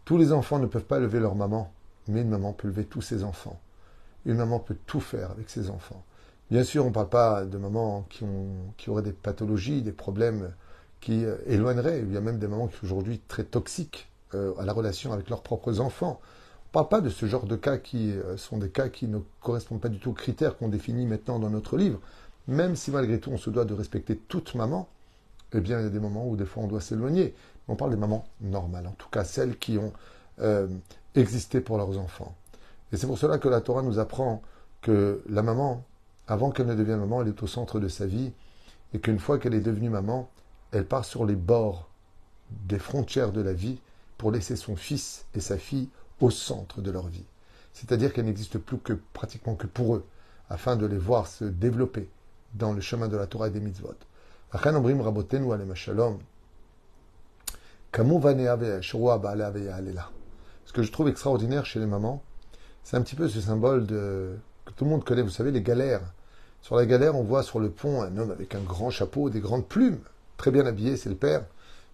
tous 0.05 0.19
les 0.19 0.33
enfants 0.33 0.59
ne 0.59 0.67
peuvent 0.67 0.85
pas 0.85 0.99
élever 0.99 1.21
leur 1.21 1.35
maman, 1.35 1.73
mais 2.09 2.23
une 2.23 2.29
maman 2.29 2.53
peut 2.53 2.69
élever 2.69 2.85
tous 2.85 3.03
ses 3.03 3.25
enfants. 3.25 3.61
Une 4.27 4.37
maman 4.37 4.59
peut 4.59 4.77
tout 4.87 5.01
faire 5.01 5.31
avec 5.31 5.51
ses 5.51 5.71
enfants. 5.71 6.03
Bien 6.51 6.65
sûr, 6.65 6.85
on 6.85 6.89
ne 6.89 6.95
parle 6.95 7.09
pas 7.09 7.45
de 7.45 7.57
mamans 7.57 8.07
qui, 8.11 8.23
ont, 8.23 8.73
auraient 8.89 9.03
des 9.03 9.13
pathologies, 9.13 9.83
des 9.83 9.93
problèmes 9.93 10.53
qui 11.01 11.25
euh, 11.25 11.37
éloigneraient. 11.47 12.01
Il 12.01 12.13
y 12.13 12.17
a 12.17 12.21
même 12.21 12.39
des 12.39 12.49
mamans 12.49 12.69
qui 12.69 12.77
sont 12.77 12.87
aujourd'hui 12.87 13.21
très 13.29 13.45
toxiques 13.45 14.09
euh, 14.35 14.53
à 14.59 14.65
la 14.65 14.73
relation 14.73 15.13
avec 15.13 15.31
leurs 15.31 15.43
propres 15.43 15.81
enfants. 15.81 16.21
On 16.21 16.69
ne 16.69 16.73
parle 16.73 16.89
pas 16.89 17.01
de 17.01 17.09
ce 17.09 17.27
genre 17.27 17.47
de 17.47 17.57
cas 17.57 17.79
qui 17.79 18.13
euh, 18.13 18.37
sont 18.37 18.59
des 18.59 18.69
cas 18.69 18.89
qui 18.89 19.09
ne 19.09 19.19
correspondent 19.41 19.81
pas 19.81 19.89
du 19.89 19.99
tout 19.99 20.11
aux 20.11 20.15
critères 20.15 20.57
qu'on 20.59 20.69
définit 20.69 21.07
maintenant 21.07 21.39
dans 21.39 21.51
notre 21.51 21.77
livre. 21.77 22.01
Même 22.47 22.77
si 22.77 22.91
malgré 22.91 23.19
tout 23.21 23.31
on 23.31 23.39
se 23.39 23.49
doit 23.49 23.65
de 23.65 23.73
respecter 23.73 24.17
toute 24.17 24.55
maman, 24.55 24.89
eh 25.55 25.61
bien 25.61 25.79
il 25.81 25.85
y 25.85 25.87
a 25.87 25.91
des 25.91 26.01
moments 26.01 26.29
où 26.29 26.37
des 26.37 26.45
fois 26.45 26.63
on 26.63 26.67
doit 26.67 26.83
s'éloigner. 26.83 27.35
On 27.69 27.77
parle 27.77 27.91
des 27.91 27.97
mamans 27.97 28.27
normales, 28.43 28.87
en 28.87 28.93
tout 28.93 29.09
cas 29.09 29.25
celles 29.25 29.57
qui 29.57 29.79
ont 29.79 29.93
existé 31.15 31.61
pour 31.61 31.79
leurs 31.79 31.99
enfants. 31.99 32.35
Et 32.93 32.97
c'est 32.97 33.07
pour 33.07 33.19
cela 33.19 33.39
que 33.39 33.49
la 33.49 33.61
Torah 33.61 33.83
nous 33.83 33.99
apprend 33.99 34.43
que 34.83 35.23
la 35.29 35.43
maman, 35.43 35.85
avant 36.29 36.51
qu'elle 36.51 36.67
ne 36.67 36.75
devienne 36.75 37.01
maman, 37.01 37.23
elle 37.23 37.29
est 37.29 37.43
au 37.43 37.47
centre 37.47 37.81
de 37.81 37.89
sa 37.89 38.07
vie, 38.07 38.33
et 38.93 39.01
qu'une 39.01 39.19
fois 39.19 39.39
qu'elle 39.39 39.55
est 39.55 39.61
devenue 39.61 39.91
maman, 39.91 40.29
elle 40.73 40.87
part 40.87 41.05
sur 41.05 41.25
les 41.25 41.35
bords 41.35 41.89
des 42.51 42.79
frontières 42.79 43.33
de 43.33 43.41
la 43.41 43.53
vie 43.53 43.81
pour 44.19 44.31
laisser 44.31 44.57
son 44.57 44.77
fils 44.77 45.25
et 45.35 45.41
sa 45.41 45.59
fille 45.59 45.89
au 46.21 46.31
centre 46.31 46.81
de 46.81 46.91
leur 46.91 47.09
vie. 47.09 47.25
C'est-à-dire 47.73 48.13
qu'elle 48.13 48.27
n'existe 48.27 48.59
plus 48.59 48.79
que 48.79 48.93
pratiquement 49.13 49.57
que 49.57 49.67
pour 49.67 49.97
eux, 49.97 50.07
afin 50.49 50.77
de 50.77 50.87
les 50.87 50.99
voir 50.99 51.27
se 51.27 51.45
développer 51.45 52.09
dans 52.55 52.73
le 52.73 52.81
chemin 52.81 53.09
de 53.09 53.17
la 53.17 53.27
Torah 53.27 53.49
et 53.49 53.51
des 53.51 53.61
mitzvot. 53.61 53.95
Ce 54.53 54.59
que 60.75 60.83
je 60.83 60.93
trouve 60.93 61.09
extraordinaire 61.09 61.65
chez 61.65 61.79
les 61.79 61.87
mamans, 61.87 62.23
c'est 62.83 62.97
un 62.97 63.03
petit 63.03 63.15
peu 63.15 63.29
ce 63.29 63.41
symbole 63.41 63.87
de 63.87 64.37
que 64.67 64.73
tout 64.73 64.85
le 64.85 64.91
monde 64.91 65.05
connaît, 65.05 65.23
vous 65.23 65.31
savez, 65.31 65.51
les 65.51 65.63
galères. 65.63 66.03
Sur 66.61 66.77
la 66.77 66.85
galère, 66.85 67.17
on 67.17 67.23
voit 67.23 67.43
sur 67.43 67.61
le 67.61 67.71
pont 67.71 68.03
un 68.03 68.17
homme 68.17 68.31
avec 68.31 68.55
un 68.55 68.61
grand 68.61 68.91
chapeau, 68.91 69.31
des 69.31 69.41
grandes 69.41 69.67
plumes, 69.67 70.01
très 70.37 70.51
bien 70.51 70.67
habillé, 70.67 70.97
c'est 70.97 71.11
le 71.11 71.15
père, 71.15 71.45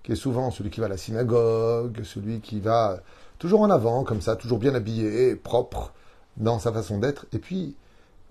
qui 0.03 0.13
est 0.13 0.17
souvent 0.17 0.51
celui 0.51 0.71
qui 0.71 0.81
va 0.81 0.87
à 0.87 0.89
la 0.89 0.97
synagogue, 0.97 2.03
celui 2.05 2.41
qui 2.41 2.61
va 2.61 3.01
toujours 3.39 3.61
en 3.61 3.71
avant, 3.71 4.05
comme 4.05 4.21
ça, 4.21 4.37
toujours 4.37 4.59
bien 4.59 4.75
habillé, 4.75 5.37
propre 5.37 5.93
dans 6.37 6.59
sa 6.59 6.73
façon 6.73 6.99
d'être. 6.99 7.27
Et 7.33 7.39
puis, 7.39 7.77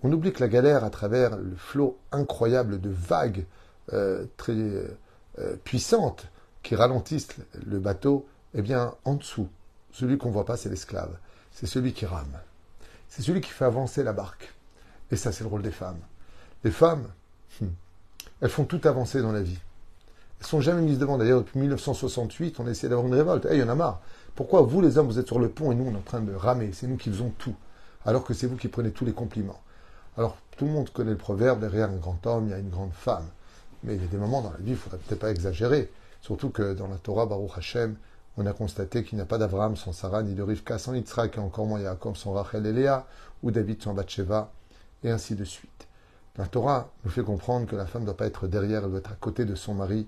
on 0.02 0.12
oublie 0.12 0.32
que 0.32 0.40
la 0.40 0.48
galère, 0.48 0.84
à 0.84 0.90
travers 0.90 1.38
le 1.38 1.56
flot 1.56 1.98
incroyable 2.12 2.80
de 2.80 2.90
vagues 2.90 3.46
euh, 3.94 4.26
très 4.38 4.54
euh, 4.54 5.56
puissantes 5.64 6.28
qui 6.64 6.76
ralentissent 6.76 7.36
le 7.66 7.80
bateau, 7.80 8.26
eh 8.54 8.62
bien, 8.62 8.96
en 9.04 9.16
dessous, 9.16 9.50
celui 9.92 10.18
qu'on 10.18 10.30
ne 10.30 10.34
voit 10.34 10.46
pas, 10.46 10.58
c'est 10.58 10.70
l'esclave. 10.70 11.18
C'est 11.52 11.68
celui 11.68 11.94
qui 11.94 12.06
rame 12.06 12.40
c'est 13.10 13.24
celui 13.24 13.42
qui 13.42 13.50
fait 13.50 13.66
avancer 13.66 14.04
la 14.04 14.14
barque. 14.14 14.54
Et 15.12 15.16
ça, 15.16 15.32
c'est 15.32 15.44
le 15.44 15.50
rôle 15.50 15.64
des 15.64 15.72
femmes. 15.72 16.00
Les 16.64 16.72
femmes, 16.72 17.08
hmm, 17.60 17.68
elles 18.42 18.50
font 18.50 18.66
tout 18.66 18.80
avancer 18.84 19.22
dans 19.22 19.32
la 19.32 19.42
vie. 19.42 19.60
Elles 20.40 20.46
sont 20.46 20.62
jamais 20.62 20.82
mises 20.82 21.00
devant. 21.00 21.18
D'ailleurs, 21.18 21.42
depuis 21.42 21.60
1968, 21.60 22.60
on 22.60 22.68
a 22.68 22.70
essayé 22.70 22.88
d'avoir 22.88 23.08
une 23.08 23.16
révolte. 23.16 23.48
Eh, 23.50 23.56
il 23.56 23.60
y 23.60 23.64
en 23.64 23.70
a 23.70 23.76
marre. 23.76 24.02
Pourquoi 24.36 24.62
vous, 24.62 24.80
les 24.80 24.98
hommes, 24.98 25.08
vous 25.08 25.20
êtes 25.20 25.28
sur 25.28 25.40
le 25.40 25.50
pont 25.50 25.72
et 25.72 25.76
nous, 25.76 25.86
on 25.86 25.94
est 25.94 25.98
en 25.98 26.02
train 26.02 26.22
de 26.22 26.34
ramer? 26.34 26.70
C'est 26.72 26.88
nous 26.88 26.98
qui 26.98 27.10
faisons 27.10 27.34
tout. 27.38 27.56
Alors 28.06 28.24
que 28.24 28.34
c'est 28.34 28.48
vous 28.48 28.56
qui 28.56 28.68
prenez 28.68 28.92
tous 28.92 29.06
les 29.06 29.12
compliments. 29.12 29.60
Alors, 30.16 30.38
tout 30.56 30.66
le 30.66 30.72
monde 30.72 30.90
connaît 30.92 31.12
le 31.12 31.18
proverbe, 31.18 31.60
derrière 31.60 31.90
un 31.90 31.96
grand 31.96 32.26
homme, 32.28 32.48
il 32.48 32.52
y 32.52 32.54
a 32.54 32.60
une 32.60 32.70
grande 32.70 32.94
femme. 32.94 33.26
Mais 33.84 33.96
il 33.96 34.02
y 34.02 34.06
a 34.06 34.08
des 34.08 34.18
moments 34.18 34.42
dans 34.42 34.52
la 34.52 34.58
vie, 34.58 34.68
il 34.68 34.72
ne 34.72 34.78
faudrait 34.78 35.00
peut-être 35.00 35.20
pas 35.20 35.32
exagérer. 35.32 35.92
Surtout 36.22 36.50
que 36.50 36.74
dans 36.74 36.88
la 36.88 36.98
Torah, 36.98 37.26
Baruch 37.26 37.58
Hashem, 37.58 37.96
On 38.38 38.46
a 38.46 38.54
constaté 38.54 39.04
qu'il 39.04 39.18
n'y 39.18 39.22
a 39.22 39.26
pas 39.26 39.38
d'Abraham 39.38 39.76
sans 39.76 39.92
Sarah, 39.92 40.24
ni 40.24 40.34
de 40.34 40.44
Rivka 40.44 40.78
sans 40.78 40.94
Yitzhak, 40.94 41.38
et 41.38 41.40
encore 41.40 41.66
moins 41.66 41.82
Yaakov 41.82 42.16
sans 42.16 42.32
Rachel 42.34 42.66
et 42.66 42.74
Léa, 42.74 43.08
ou 43.44 43.52
David 43.52 43.82
sans 43.82 43.94
Bathsheba, 43.94 44.52
et 45.04 45.12
ainsi 45.12 45.36
de 45.36 45.44
suite. 45.44 45.88
La 46.38 46.48
Torah 46.48 46.90
nous 47.04 47.12
fait 47.12 47.24
comprendre 47.24 47.68
que 47.68 47.76
la 47.76 47.86
femme 47.86 48.04
ne 48.04 48.08
doit 48.08 48.18
pas 48.18 48.28
être 48.28 48.48
derrière, 48.48 48.84
elle 48.84 48.92
doit 48.92 49.00
être 49.00 49.12
à 49.12 49.16
côté 49.16 49.46
de 49.46 49.56
son 49.56 49.74
mari, 49.74 50.08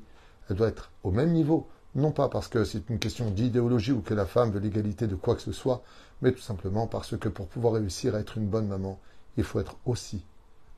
elle 0.49 0.55
doit 0.55 0.69
être 0.69 0.91
au 1.03 1.12
même 1.12 1.31
niveau, 1.31 1.67
non 1.95 2.12
pas 2.12 2.29
parce 2.29 2.47
que 2.47 2.63
c'est 2.63 2.89
une 2.89 2.99
question 2.99 3.29
d'idéologie 3.31 3.91
ou 3.91 4.01
que 4.01 4.13
la 4.13 4.25
femme 4.25 4.51
veut 4.51 4.60
l'égalité 4.60 5.07
de 5.07 5.15
quoi 5.15 5.36
que 5.36 5.41
ce 5.41 5.51
soit, 5.51 5.84
mais 6.21 6.31
tout 6.31 6.39
simplement 6.39 6.88
parce 6.88 7.17
que 7.17 7.27
pour 7.27 7.47
pouvoir 7.47 7.73
réussir 7.73 8.15
à 8.15 8.19
être 8.19 8.38
une 8.38 8.47
bonne 8.47 8.67
maman, 8.67 8.99
il 9.38 9.43
faut 9.43 9.60
être 9.60 9.75
aussi 9.86 10.23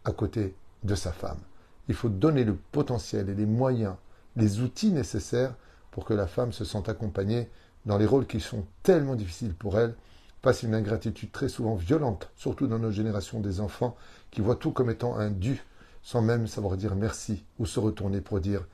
à 0.05 0.11
côté 0.11 0.55
de 0.83 0.95
sa 0.95 1.11
femme. 1.11 1.39
Il 1.87 1.95
faut 1.95 2.09
donner 2.09 2.43
le 2.43 2.55
potentiel 2.55 3.29
et 3.29 3.35
les 3.35 3.45
moyens, 3.45 3.95
les 4.35 4.61
outils 4.61 4.91
nécessaires 4.91 5.53
pour 5.93 6.05
que 6.05 6.13
la 6.15 6.25
femme 6.25 6.51
se 6.51 6.65
sente 6.65 6.89
accompagnée 6.89 7.47
dans 7.85 7.99
les 7.99 8.07
rôles 8.07 8.25
qui 8.25 8.39
sont 8.39 8.65
tellement 8.81 9.15
difficiles 9.15 9.53
pour 9.53 9.77
elle, 9.77 9.93
passe 10.41 10.63
une 10.63 10.73
ingratitude 10.73 11.31
très 11.31 11.49
souvent 11.49 11.75
violente, 11.75 12.31
surtout 12.35 12.65
dans 12.65 12.79
nos 12.79 12.89
générations 12.89 13.39
des 13.39 13.61
enfants 13.61 13.95
qui 14.31 14.41
voient 14.41 14.55
tout 14.55 14.71
comme 14.71 14.89
étant 14.89 15.15
un 15.15 15.29
dû, 15.29 15.63
sans 16.01 16.23
même 16.23 16.47
savoir 16.47 16.77
dire 16.77 16.95
merci 16.95 17.45
ou 17.59 17.67
se 17.67 17.79
retourner 17.79 18.21
pour 18.21 18.39
dire 18.39 18.65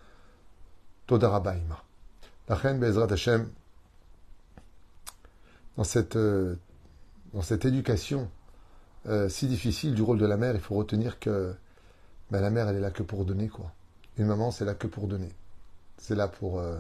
Todarabaima. 1.08 1.84
La 2.48 2.56
reine 2.56 2.80
Bezrat 2.80 3.12
Hashem, 3.12 3.50
dans 5.76 5.84
cette, 5.84 6.16
euh, 6.16 6.56
dans 7.34 7.42
cette 7.42 7.66
éducation 7.66 8.30
euh, 9.08 9.28
si 9.28 9.48
difficile 9.48 9.94
du 9.94 10.02
rôle 10.02 10.20
de 10.20 10.26
la 10.26 10.38
mère, 10.38 10.56
il 10.56 10.62
faut 10.62 10.76
retenir 10.76 11.20
que 11.20 11.54
ben, 12.32 12.40
la 12.40 12.50
mère, 12.50 12.70
elle 12.70 12.78
est 12.78 12.82
là 12.82 12.92
que 12.92 13.04
pour 13.04 13.26
donner, 13.26 13.50
quoi. 13.50 13.74
Une 14.18 14.28
maman, 14.28 14.52
c'est 14.52 14.66
là 14.66 14.74
que 14.74 14.88
pour 14.88 15.08
donner. 15.08 15.34
C'est 15.98 16.16
là 16.16 16.30
pour 16.30 16.60
euh, 16.60 16.80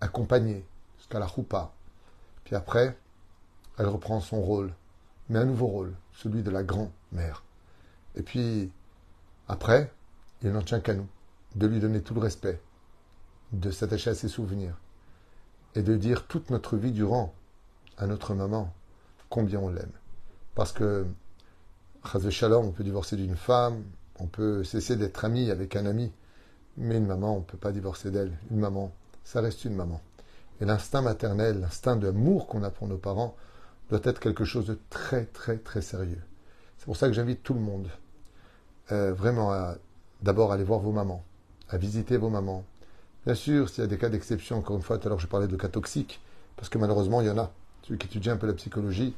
accompagner 0.00 0.64
jusqu'à 0.98 1.18
la 1.18 1.26
roupa. 1.26 1.72
Puis 2.44 2.54
après, 2.54 2.96
elle 3.78 3.86
reprend 3.86 4.20
son 4.20 4.40
rôle, 4.40 4.72
mais 5.28 5.38
un 5.38 5.44
nouveau 5.44 5.66
rôle, 5.66 5.94
celui 6.12 6.42
de 6.42 6.50
la 6.50 6.62
grand-mère. 6.62 7.42
Et 8.14 8.22
puis, 8.22 8.70
après, 9.48 9.92
il 10.42 10.52
n'en 10.52 10.62
tient 10.62 10.80
qu'à 10.80 10.94
nous, 10.94 11.08
de 11.56 11.66
lui 11.66 11.80
donner 11.80 12.02
tout 12.02 12.14
le 12.14 12.20
respect, 12.20 12.60
de 13.52 13.70
s'attacher 13.70 14.10
à 14.10 14.14
ses 14.14 14.28
souvenirs, 14.28 14.76
et 15.74 15.82
de 15.82 15.96
dire 15.96 16.26
toute 16.26 16.50
notre 16.50 16.76
vie 16.76 16.92
durant 16.92 17.34
à 17.98 18.06
notre 18.06 18.34
maman 18.34 18.72
combien 19.28 19.58
on 19.58 19.68
l'aime. 19.68 19.92
Parce 20.54 20.72
que, 20.72 21.06
Shalom, 22.30 22.66
on 22.66 22.70
peut 22.70 22.84
divorcer 22.84 23.16
d'une 23.16 23.36
femme, 23.36 23.82
on 24.18 24.26
peut 24.26 24.62
cesser 24.62 24.96
d'être 24.96 25.24
ami 25.24 25.50
avec 25.50 25.74
un 25.74 25.86
ami, 25.86 26.12
mais 26.76 26.96
une 26.96 27.06
maman, 27.06 27.36
on 27.36 27.38
ne 27.40 27.44
peut 27.44 27.58
pas 27.58 27.72
divorcer 27.72 28.10
d'elle. 28.10 28.36
Une 28.50 28.58
maman, 28.58 28.92
ça 29.24 29.40
reste 29.40 29.64
une 29.64 29.74
maman. 29.74 30.00
Et 30.60 30.64
l'instinct 30.64 31.02
maternel, 31.02 31.60
l'instinct 31.60 31.96
d'amour 31.96 32.46
qu'on 32.46 32.62
a 32.62 32.70
pour 32.70 32.86
nos 32.86 32.98
parents, 32.98 33.34
doit 33.90 34.00
être 34.04 34.20
quelque 34.20 34.44
chose 34.44 34.66
de 34.66 34.78
très, 34.90 35.24
très, 35.24 35.58
très 35.58 35.82
sérieux. 35.82 36.22
C'est 36.78 36.86
pour 36.86 36.96
ça 36.96 37.08
que 37.08 37.12
j'invite 37.12 37.42
tout 37.42 37.54
le 37.54 37.60
monde, 37.60 37.88
euh, 38.92 39.12
vraiment, 39.12 39.52
à 39.52 39.76
d'abord 40.22 40.52
aller 40.52 40.64
voir 40.64 40.80
vos 40.80 40.92
mamans, 40.92 41.24
à 41.68 41.76
visiter 41.76 42.16
vos 42.16 42.30
mamans. 42.30 42.64
Bien 43.26 43.34
sûr, 43.34 43.68
s'il 43.68 43.82
y 43.82 43.84
a 43.84 43.88
des 43.88 43.98
cas 43.98 44.08
d'exception, 44.08 44.58
encore 44.58 44.76
une 44.76 44.82
fois, 44.82 44.98
tout 44.98 45.08
à 45.08 45.10
l'heure 45.10 45.20
je 45.20 45.26
parlais 45.26 45.48
de 45.48 45.56
cas 45.56 45.68
toxiques, 45.68 46.20
parce 46.56 46.68
que 46.68 46.78
malheureusement, 46.78 47.20
il 47.20 47.26
y 47.26 47.30
en 47.30 47.38
a. 47.38 47.50
Celui 47.82 47.98
qui 47.98 48.06
étudie 48.06 48.30
un 48.30 48.36
peu 48.36 48.46
la 48.46 48.54
psychologie, 48.54 49.14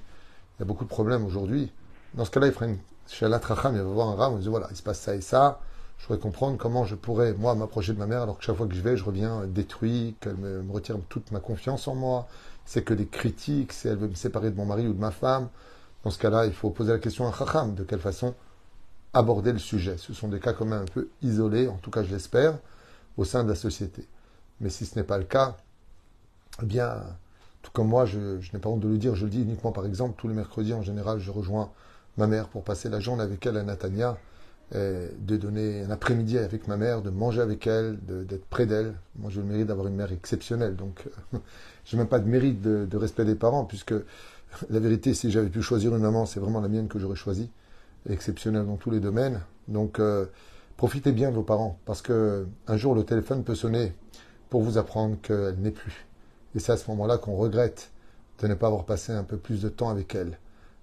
il 0.56 0.60
y 0.60 0.62
a 0.62 0.64
beaucoup 0.64 0.84
de 0.84 0.88
problèmes 0.88 1.24
aujourd'hui. 1.24 1.72
Dans 2.14 2.24
ce 2.24 2.30
cas-là, 2.30 2.48
il 2.48 2.52
fera 2.52 2.66
une 2.66 2.78
shalat 3.06 3.38
racham, 3.38 3.74
il 3.74 3.82
va 3.82 3.84
voir 3.84 4.08
un 4.08 4.16
ram, 4.16 4.34
il 4.36 4.40
dit 4.40 4.48
voilà, 4.48 4.66
il 4.70 4.76
se 4.76 4.82
passe 4.82 5.00
ça 5.00 5.14
et 5.14 5.20
ça, 5.20 5.60
je 5.98 6.06
voudrais 6.06 6.20
comprendre 6.20 6.56
comment 6.58 6.84
je 6.84 6.94
pourrais, 6.94 7.32
moi, 7.34 7.54
m'approcher 7.54 7.92
de 7.92 7.98
ma 7.98 8.06
mère, 8.06 8.22
alors 8.22 8.38
que 8.38 8.44
chaque 8.44 8.56
fois 8.56 8.66
que 8.66 8.74
je 8.74 8.80
vais, 8.80 8.96
je 8.96 9.04
reviens 9.04 9.46
détruit, 9.46 10.14
qu'elle 10.20 10.36
me, 10.36 10.62
retire 10.70 10.96
toute 11.08 11.32
ma 11.32 11.40
confiance 11.40 11.88
en 11.88 11.94
moi, 11.94 12.28
c'est 12.64 12.82
que 12.82 12.94
des 12.94 13.06
critiques, 13.06 13.72
si 13.72 13.88
elle 13.88 13.96
veut 13.96 14.08
me 14.08 14.14
séparer 14.14 14.50
de 14.50 14.56
mon 14.56 14.66
mari 14.66 14.86
ou 14.86 14.92
de 14.92 15.00
ma 15.00 15.10
femme. 15.10 15.48
Dans 16.04 16.10
ce 16.10 16.18
cas-là, 16.18 16.46
il 16.46 16.52
faut 16.52 16.70
poser 16.70 16.92
la 16.92 16.98
question 16.98 17.26
à 17.26 17.32
Chacham, 17.32 17.74
de 17.74 17.82
quelle 17.82 18.00
façon 18.00 18.34
aborder 19.16 19.52
le 19.52 19.58
sujet. 19.58 19.96
Ce 19.98 20.12
sont 20.12 20.28
des 20.28 20.40
cas 20.40 20.52
quand 20.52 20.66
même 20.66 20.82
un 20.82 20.84
peu 20.84 21.08
isolés, 21.22 21.68
en 21.68 21.76
tout 21.76 21.90
cas 21.90 22.02
je 22.02 22.12
l'espère, 22.12 22.58
au 23.16 23.24
sein 23.24 23.44
de 23.44 23.48
la 23.48 23.54
société. 23.54 24.06
Mais 24.60 24.68
si 24.68 24.84
ce 24.84 24.98
n'est 24.98 25.04
pas 25.04 25.18
le 25.18 25.24
cas, 25.24 25.56
eh 26.62 26.66
bien, 26.66 27.02
tout 27.62 27.70
comme 27.72 27.88
moi, 27.88 28.04
je, 28.04 28.18
n'ai 28.52 28.58
pas 28.60 28.68
honte 28.68 28.80
de 28.80 28.88
le 28.88 28.98
dire, 28.98 29.14
je 29.14 29.24
le 29.24 29.30
dis 29.30 29.42
uniquement 29.42 29.72
par 29.72 29.86
exemple, 29.86 30.14
tous 30.18 30.28
les 30.28 30.34
mercredis 30.34 30.74
en 30.74 30.82
général, 30.82 31.18
je 31.18 31.30
rejoins 31.30 31.72
ma 32.18 32.26
mère 32.26 32.48
pour 32.48 32.62
passer 32.62 32.88
la 32.88 33.00
journée 33.00 33.22
avec 33.22 33.44
elle 33.46 33.56
à 33.56 33.62
Natania, 33.62 34.18
de 34.72 35.36
donner 35.36 35.82
un 35.82 35.90
après-midi 35.90 36.38
avec 36.38 36.66
ma 36.66 36.76
mère, 36.76 37.02
de 37.02 37.10
manger 37.10 37.40
avec 37.40 37.66
elle, 37.66 37.98
d'être 38.04 38.46
près 38.46 38.66
d'elle. 38.66 38.94
Moi, 39.16 39.30
j'ai 39.30 39.40
le 39.40 39.46
mérite 39.46 39.66
d'avoir 39.66 39.86
une 39.86 39.94
mère 39.94 40.12
exceptionnelle, 40.12 40.74
donc 40.74 41.04
euh, 41.34 41.38
je 41.84 41.94
n'ai 41.94 42.02
même 42.02 42.08
pas 42.08 42.18
de 42.18 42.28
mérite 42.28 42.60
de, 42.60 42.96
respect 42.96 43.24
des 43.24 43.36
parents, 43.36 43.64
puisque 43.64 43.94
la 44.70 44.80
vérité, 44.80 45.14
si 45.14 45.30
j'avais 45.30 45.48
pu 45.48 45.62
choisir 45.62 45.94
une 45.94 46.02
maman, 46.02 46.26
c'est 46.26 46.40
vraiment 46.40 46.60
la 46.60 46.68
mienne 46.68 46.88
que 46.88 46.98
j'aurais 46.98 47.16
choisie, 47.16 47.50
exceptionnelle 48.08 48.66
dans 48.66 48.76
tous 48.76 48.90
les 48.90 49.00
domaines. 49.00 49.40
Donc, 49.68 50.00
euh, 50.00 50.26
profitez 50.76 51.12
bien 51.12 51.30
de 51.30 51.36
vos 51.36 51.42
parents, 51.42 51.78
parce 51.84 52.02
que 52.02 52.46
un 52.66 52.76
jour 52.76 52.94
le 52.94 53.04
téléphone 53.04 53.44
peut 53.44 53.54
sonner 53.54 53.94
pour 54.50 54.62
vous 54.62 54.78
apprendre 54.78 55.16
qu'elle 55.22 55.58
n'est 55.58 55.70
plus. 55.70 56.06
Et 56.54 56.58
c'est 56.58 56.72
à 56.72 56.76
ce 56.76 56.90
moment-là 56.90 57.18
qu'on 57.18 57.36
regrette 57.36 57.90
de 58.40 58.48
ne 58.48 58.54
pas 58.54 58.66
avoir 58.66 58.84
passé 58.84 59.12
un 59.12 59.24
peu 59.24 59.36
plus 59.36 59.62
de 59.62 59.68
temps 59.68 59.90
avec 59.90 60.14
elle. 60.14 60.38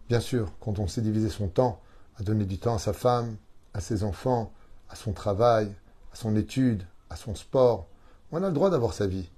Bien 0.10 0.20
sûr, 0.20 0.52
quand 0.60 0.80
on 0.80 0.88
sait 0.88 1.02
diviser 1.02 1.30
son 1.30 1.48
temps, 1.48 1.80
à 2.18 2.24
donner 2.24 2.46
du 2.46 2.60
temps 2.60 2.76
à 2.76 2.80
sa 2.80 2.94
femme, 2.94 3.36
à 3.74 3.82
ses 3.82 4.04
enfants, 4.04 4.52
à 4.90 4.96
son 4.96 5.14
travail, 5.14 5.74
à 6.12 6.16
son 6.16 6.36
étude, 6.36 6.86
à 7.10 7.16
son 7.16 7.36
sport, 7.36 7.88
on 8.32 8.44
a 8.44 8.48
le 8.48 8.54
droit 8.54 8.70
d'avoir 8.70 8.94
sa 8.94 9.08
vie. 9.08 9.30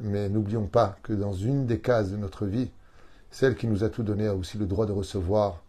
Mais 0.00 0.28
n'oublions 0.28 0.66
pas 0.66 0.96
que 1.02 1.12
dans 1.12 1.32
une 1.32 1.66
des 1.66 1.80
cases 1.80 2.10
de 2.10 2.16
notre 2.16 2.46
vie, 2.46 2.70
celle 3.30 3.56
qui 3.56 3.66
nous 3.66 3.84
a 3.84 3.90
tout 3.90 4.02
donné 4.02 4.26
a 4.26 4.34
aussi 4.34 4.58
le 4.58 4.66
droit 4.66 4.86
de 4.86 4.92
recevoir 4.92 5.62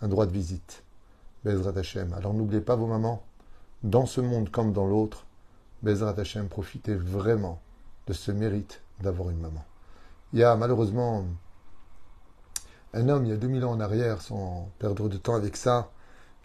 un 0.00 0.08
droit 0.08 0.26
de 0.26 0.32
visite. 0.32 0.82
Bezrat 1.44 1.78
Hashem. 1.78 2.12
Alors 2.14 2.34
n'oubliez 2.34 2.60
pas 2.60 2.76
vos 2.76 2.86
mamans, 2.86 3.22
dans 3.82 4.06
ce 4.06 4.20
monde 4.20 4.50
comme 4.50 4.72
dans 4.72 4.86
l'autre, 4.86 5.26
Bezrat 5.82 6.14
Hashem, 6.18 6.48
profitez 6.48 6.94
vraiment 6.94 7.60
de 8.06 8.12
ce 8.12 8.30
mérite 8.30 8.80
d'avoir 9.00 9.30
une 9.30 9.38
maman. 9.38 9.64
Il 10.32 10.38
y 10.38 10.44
a 10.44 10.54
malheureusement 10.56 11.24
un 12.94 13.08
homme, 13.08 13.24
il 13.24 13.30
y 13.30 13.34
a 13.34 13.36
2000 13.36 13.64
ans 13.64 13.72
en 13.72 13.80
arrière, 13.80 14.22
sans 14.22 14.70
perdre 14.78 15.08
de 15.08 15.16
temps 15.16 15.34
avec 15.34 15.56
ça, 15.56 15.90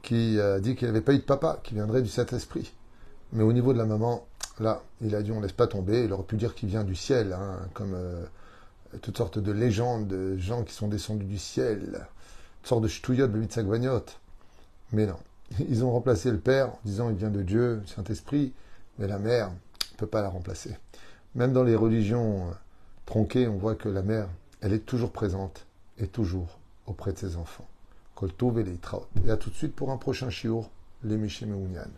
qui 0.02 0.40
a 0.40 0.60
dit 0.60 0.76
qu'il 0.76 0.88
n'avait 0.88 1.02
pas 1.02 1.14
eu 1.14 1.18
de 1.18 1.24
papa, 1.24 1.60
qui 1.64 1.74
viendrait 1.74 2.02
du 2.02 2.10
Saint-Esprit. 2.10 2.74
Mais 3.34 3.44
au 3.44 3.52
niveau 3.52 3.74
de 3.74 3.78
la 3.78 3.86
maman, 3.86 4.26
là, 4.60 4.82
il 5.02 5.16
a 5.16 5.22
dit 5.22 5.32
on 5.32 5.42
laisse 5.42 5.52
pas 5.52 5.68
tomber. 5.68 6.06
Il 6.06 6.14
aurait 6.14 6.24
pu 6.24 6.38
dire 6.38 6.56
qu'il 6.56 6.70
vient 6.70 6.84
du 6.84 6.96
ciel, 6.96 7.34
hein, 7.34 7.60
comme 7.74 7.94
euh, 7.94 8.24
toutes 9.02 9.18
sortes 9.18 9.40
de 9.40 9.52
légendes, 9.52 10.08
de 10.08 10.38
gens 10.38 10.64
qui 10.64 10.74
sont 10.74 10.88
descendus 10.88 11.26
du 11.26 11.38
ciel, 11.38 12.06
toutes 12.62 12.70
sortes 12.70 12.84
de 12.84 12.88
ch'touillottes, 12.88 13.32
de. 13.32 14.20
Mais 14.94 15.06
non, 15.06 15.18
ils 15.70 15.84
ont 15.84 15.92
remplacé 15.92 16.32
le 16.32 16.40
père 16.40 16.70
en 16.70 16.80
disant 16.86 17.10
il 17.10 17.16
vient 17.16 17.30
de 17.30 17.42
Dieu, 17.42 17.82
Saint-Esprit, 17.86 18.54
mais 19.00 19.08
la 19.08 19.20
mère 19.20 19.50
ne 19.50 19.98
peut 19.98 20.08
pas 20.08 20.22
la 20.22 20.30
remplacer. 20.30 20.76
Même 21.36 21.54
dans 21.54 21.64
les 21.64 21.76
religions 21.76 22.48
euh, 22.48 22.52
tronquées, 23.06 23.48
on 23.48 23.58
voit 23.58 23.76
que 23.76 23.90
la 23.90 24.02
mère, 24.02 24.28
elle 24.62 24.74
est 24.74 24.86
toujours 24.86 25.12
présente 25.12 25.66
et 25.98 26.08
toujours 26.08 26.58
auprès 26.86 27.12
de 27.12 27.18
ses 27.18 27.36
enfants. 27.36 27.68
Et 29.26 29.32
à 29.32 29.38
tout 29.38 29.50
de 29.50 29.56
suite 29.56 29.76
pour 29.76 29.92
un 29.92 29.98
prochain 29.98 30.30
chiour, 30.30 30.70
les 31.04 31.18
Meunian. 31.18 31.92